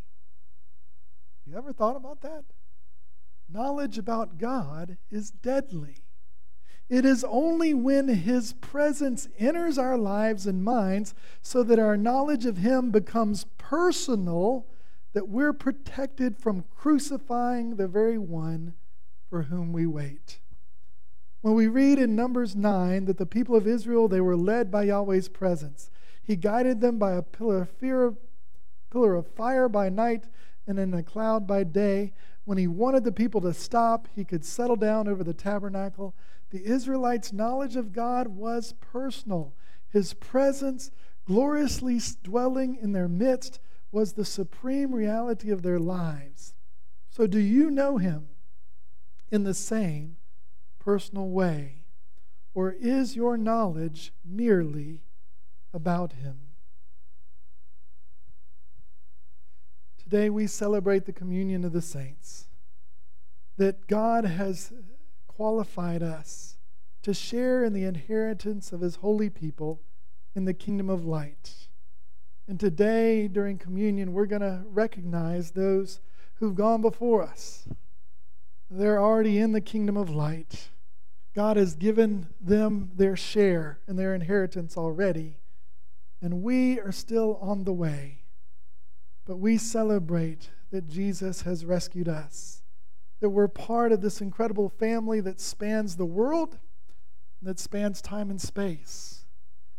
You 1.45 1.55
ever 1.59 1.75
thought 1.75 1.97
about 1.97 2.23
that? 2.23 2.45
Knowledge 3.51 3.99
about 3.99 4.39
God 4.39 4.97
is 5.11 5.31
deadly. 5.31 6.05
It 6.89 7.05
is 7.05 7.25
only 7.25 7.75
when 7.75 8.09
His 8.09 8.55
presence 8.55 9.29
enters 9.39 9.77
our 9.77 9.99
lives 9.99 10.47
and 10.47 10.65
minds 10.65 11.15
so 11.43 11.63
that 11.63 11.79
our 11.79 11.97
knowledge 11.97 12.47
of 12.47 12.59
Him 12.59 12.91
becomes 12.91 13.45
personal 13.59 14.67
that 15.13 15.29
we're 15.29 15.53
protected 15.53 16.39
from 16.39 16.65
crucifying 16.75 17.77
the 17.77 17.89
very 17.89 18.19
one 18.19 18.75
for 19.29 19.43
whom 19.45 19.73
we 19.73 19.87
wait. 19.87 20.41
When 21.41 21.55
we 21.55 21.69
read 21.69 21.99
in 21.99 22.17
Numbers 22.17 22.57
9 22.57 23.05
that 23.05 23.19
the 23.19 23.27
people 23.27 23.55
of 23.55 23.67
Israel 23.67 24.09
they 24.09 24.21
were 24.21 24.37
led 24.37 24.71
by 24.71 24.85
Yahweh's 24.85 25.29
presence, 25.29 25.91
he 26.23 26.37
guided 26.37 26.81
them 26.81 26.99
by 26.99 27.13
a 27.13 27.23
pillar 27.23 27.63
of 27.63 27.71
fear, 27.71 28.15
pillar 28.91 29.15
of 29.15 29.27
fire 29.27 29.69
by 29.69 29.89
night 29.89 30.25
and 30.69 30.79
in 30.79 30.95
a 30.95 31.03
cloud 31.03 31.47
by 31.47 31.65
day. 31.65 32.13
When 32.45 32.59
he 32.59 32.69
wanted 32.69 33.03
the 33.03 33.11
people 33.11 33.41
to 33.41 33.53
stop, 33.53 34.07
he 34.15 34.25
could 34.25 34.45
settle 34.45 34.77
down 34.77 35.09
over 35.09 35.25
the 35.25 35.35
tabernacle 35.35 36.15
the 36.51 36.65
Israelites' 36.65 37.33
knowledge 37.33 37.77
of 37.77 37.93
God 37.93 38.29
was 38.29 38.75
personal. 38.81 39.55
His 39.91 40.15
presence, 40.15 40.91
gloriously 41.27 42.01
dwelling 42.23 42.77
in 42.81 42.93
their 42.93 43.09
midst, 43.09 43.61
was 43.93 44.13
the 44.13 44.25
supreme 44.25 44.95
reality 44.95 45.51
of 45.51 45.63
their 45.63 45.79
lives. 45.79 46.55
So, 47.11 47.27
do 47.27 47.39
you 47.39 47.71
know 47.71 47.97
him 47.99 48.29
in 49.31 49.45
the 49.45 49.55
same 49.55 50.17
personal 50.79 51.29
way? 51.29 51.85
Or 52.55 52.73
is 52.73 53.17
your 53.17 53.37
knowledge 53.37 54.13
merely 54.25 55.03
about 55.73 56.15
him? 56.15 56.48
Today 60.11 60.31
we 60.31 60.47
celebrate 60.47 61.05
the 61.05 61.13
communion 61.13 61.67
of 61.67 61.73
the 61.75 61.83
saints. 61.83 62.49
That 63.59 63.87
God 63.89 64.25
has 64.25 64.73
qualified 65.27 66.03
us 66.03 66.57
to 67.03 67.13
share 67.13 67.63
in 67.63 67.75
the 67.75 67.85
inheritance 67.85 68.73
of 68.73 68.81
his 68.81 68.97
holy 68.97 69.29
people 69.29 69.83
in 70.35 70.47
the 70.47 70.55
kingdom 70.55 70.89
of 70.89 71.05
light. 71.05 71.69
And 72.49 72.59
today, 72.59 73.29
during 73.29 73.59
communion, 73.59 74.15
we're 74.15 74.25
going 74.25 74.41
to 74.41 74.63
recognize 74.71 75.51
those 75.51 76.01
who've 76.37 76.55
gone 76.55 76.81
before 76.81 77.23
us. 77.23 77.69
They're 78.71 79.03
already 79.03 79.37
in 79.37 79.53
the 79.53 79.61
kingdom 79.61 79.99
of 79.99 80.09
light. 80.09 80.71
God 81.35 81.59
has 81.59 81.75
given 81.75 82.29
them 82.41 82.93
their 82.97 83.15
share 83.15 83.81
and 83.87 83.99
their 83.99 84.15
inheritance 84.15 84.75
already. 84.75 85.37
And 86.23 86.43
we 86.43 86.81
are 86.81 86.93
still 86.93 87.39
on 87.43 87.65
the 87.65 87.75
way. 87.75 88.18
But 89.29 89.37
we 89.37 89.59
celebrate 89.59 90.49
that 90.71 90.89
Jesus 90.89 91.43
has 91.43 91.67
rescued 91.67 92.09
us 92.09 92.63
that 93.21 93.31
we're 93.31 93.49
part 93.49 93.93
of 93.93 94.01
this 94.01 94.21
incredible 94.21 94.69
family 94.69 95.21
that 95.21 95.41
spans 95.41 95.97
the 95.97 96.07
world, 96.07 96.59
that 97.43 97.59
spans 97.59 98.01
time 98.01 98.31
and 98.31 98.41
space, 98.41 99.27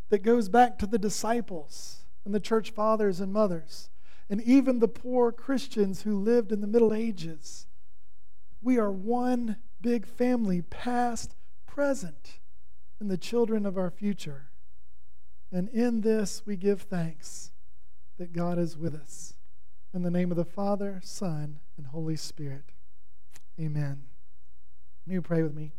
that 0.09 0.23
goes 0.23 0.49
back 0.49 0.77
to 0.77 0.85
the 0.85 0.99
disciples 0.99 2.05
and 2.25 2.33
the 2.33 2.39
church 2.39 2.71
fathers 2.71 3.19
and 3.19 3.31
mothers, 3.33 3.89
and 4.29 4.41
even 4.41 4.79
the 4.79 4.87
poor 4.87 5.31
Christians 5.31 6.03
who 6.03 6.19
lived 6.19 6.51
in 6.51 6.61
the 6.61 6.67
Middle 6.67 6.93
Ages. 6.93 7.65
We 8.61 8.77
are 8.77 8.91
one 8.91 9.57
big 9.81 10.05
family, 10.05 10.61
past, 10.61 11.33
present, 11.65 12.39
and 12.99 13.09
the 13.09 13.17
children 13.17 13.65
of 13.65 13.77
our 13.77 13.89
future. 13.89 14.49
And 15.51 15.69
in 15.69 16.01
this 16.01 16.43
we 16.45 16.55
give 16.55 16.81
thanks 16.81 17.51
that 18.19 18.33
God 18.33 18.59
is 18.59 18.77
with 18.77 18.93
us. 18.93 19.38
In 19.91 20.03
the 20.03 20.11
name 20.11 20.29
of 20.29 20.37
the 20.37 20.45
Father, 20.45 21.01
Son, 21.03 21.59
and 21.75 21.87
Holy 21.87 22.15
Spirit. 22.15 22.73
Amen. 23.59 24.03
You 25.07 25.19
pray 25.23 25.41
with 25.41 25.55
me. 25.55 25.71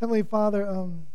Heavenly 0.00 0.22
Father, 0.22 0.68
um, 0.68 1.06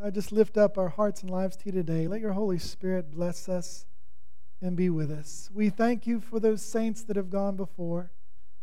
I 0.00 0.10
just 0.10 0.30
lift 0.30 0.56
up 0.56 0.78
our 0.78 0.88
hearts 0.88 1.22
and 1.22 1.30
lives 1.30 1.56
to 1.56 1.66
you 1.66 1.72
today. 1.72 2.06
Let 2.06 2.20
your 2.20 2.34
Holy 2.34 2.60
Spirit 2.60 3.10
bless 3.10 3.48
us 3.48 3.86
and 4.62 4.76
be 4.76 4.88
with 4.88 5.10
us. 5.10 5.50
We 5.52 5.68
thank 5.68 6.06
you 6.06 6.20
for 6.20 6.38
those 6.38 6.62
saints 6.62 7.02
that 7.02 7.16
have 7.16 7.28
gone 7.28 7.56
before, 7.56 8.12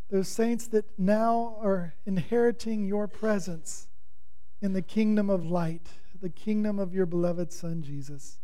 those 0.10 0.30
saints 0.30 0.68
that 0.68 0.86
now 0.98 1.58
are 1.62 1.96
inheriting 2.06 2.86
your 2.86 3.10
presence 3.10 3.90
in 4.62 4.72
the 4.72 4.82
kingdom 4.82 5.30
of 5.30 5.46
light, 5.46 5.90
the 6.22 6.30
kingdom 6.30 6.80
of 6.80 6.94
your 6.94 7.06
beloved 7.06 7.52
Son, 7.52 7.84
Jesus. 7.84 8.40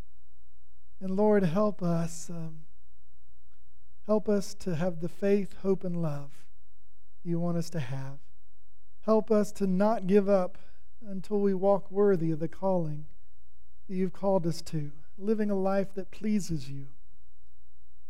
And 1.00 1.16
Lord, 1.16 1.44
help 1.44 1.82
us. 1.82 2.30
Um, 2.30 2.64
help 4.06 4.28
us 4.28 4.54
to 4.56 4.76
have 4.76 5.00
the 5.00 5.10
faith, 5.10 5.56
hope, 5.62 5.84
and 5.84 6.02
love 6.02 6.44
you 7.24 7.40
want 7.40 7.58
us 7.58 7.70
to 7.72 7.80
have. 7.80 8.20
Help 9.06 9.32
us 9.32 9.52
to 9.54 9.68
not 9.68 10.08
give 10.08 10.30
up 10.30 10.58
until 11.06 11.40
we 11.40 11.54
walk 11.54 11.90
worthy 11.92 12.32
of 12.32 12.40
the 12.40 12.48
calling 12.48 13.06
that 13.88 13.96
you've 13.96 14.14
called 14.14 14.46
us 14.48 14.62
to, 14.62 14.92
living 15.18 15.50
a 15.50 15.56
life 15.56 15.94
that 15.94 16.12
pleases 16.12 16.70
you. 16.70 16.88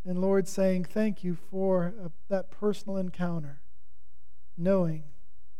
And 0.04 0.20
Lord, 0.20 0.46
saying 0.46 0.84
thank 0.84 1.24
you 1.24 1.36
for 1.50 1.94
uh, 2.02 2.08
that 2.28 2.50
personal 2.50 2.96
encounter, 2.96 3.60
knowing 4.56 5.04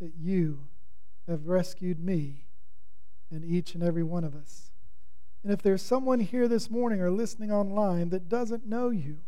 that 0.01 0.13
you 0.19 0.67
have 1.27 1.47
rescued 1.47 1.99
me 1.99 2.45
and 3.31 3.45
each 3.45 3.75
and 3.75 3.83
every 3.83 4.03
one 4.03 4.23
of 4.23 4.35
us. 4.35 4.71
And 5.43 5.53
if 5.53 5.63
there's 5.63 5.83
someone 5.83 6.21
here 6.21 6.47
this 6.47 6.71
morning 6.71 7.01
or 7.01 7.11
listening 7.11 7.51
online 7.51 8.11
that 8.11 8.29
doesn't 8.29 8.67
know 8.67 8.91
you, 8.91 9.19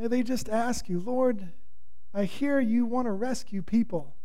may 0.00 0.08
they 0.08 0.22
just 0.22 0.48
ask 0.48 0.88
you, 0.88 0.98
Lord, 0.98 1.48
I 2.14 2.24
hear 2.24 2.58
you 2.58 2.86
want 2.86 3.06
to 3.06 3.12
rescue 3.12 3.60
people 3.60 4.16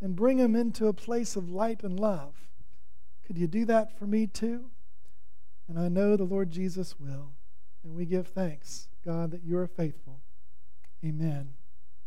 and 0.00 0.14
bring 0.14 0.36
them 0.36 0.54
into 0.54 0.86
a 0.86 0.92
place 0.92 1.34
of 1.34 1.50
light 1.50 1.82
and 1.82 1.98
love. 1.98 2.34
Could 3.26 3.36
you 3.36 3.48
do 3.48 3.64
that 3.64 3.98
for 3.98 4.06
me 4.06 4.28
too? 4.28 4.66
And 5.66 5.80
I 5.80 5.88
know 5.88 6.16
the 6.16 6.22
Lord 6.22 6.52
Jesus 6.52 7.00
will. 7.00 7.32
And 7.82 7.96
we 7.96 8.06
give 8.06 8.28
thanks, 8.28 8.86
God, 9.04 9.32
that 9.32 9.42
you 9.42 9.58
are 9.58 9.66
faithful. 9.66 10.20
Amen. 11.04 11.55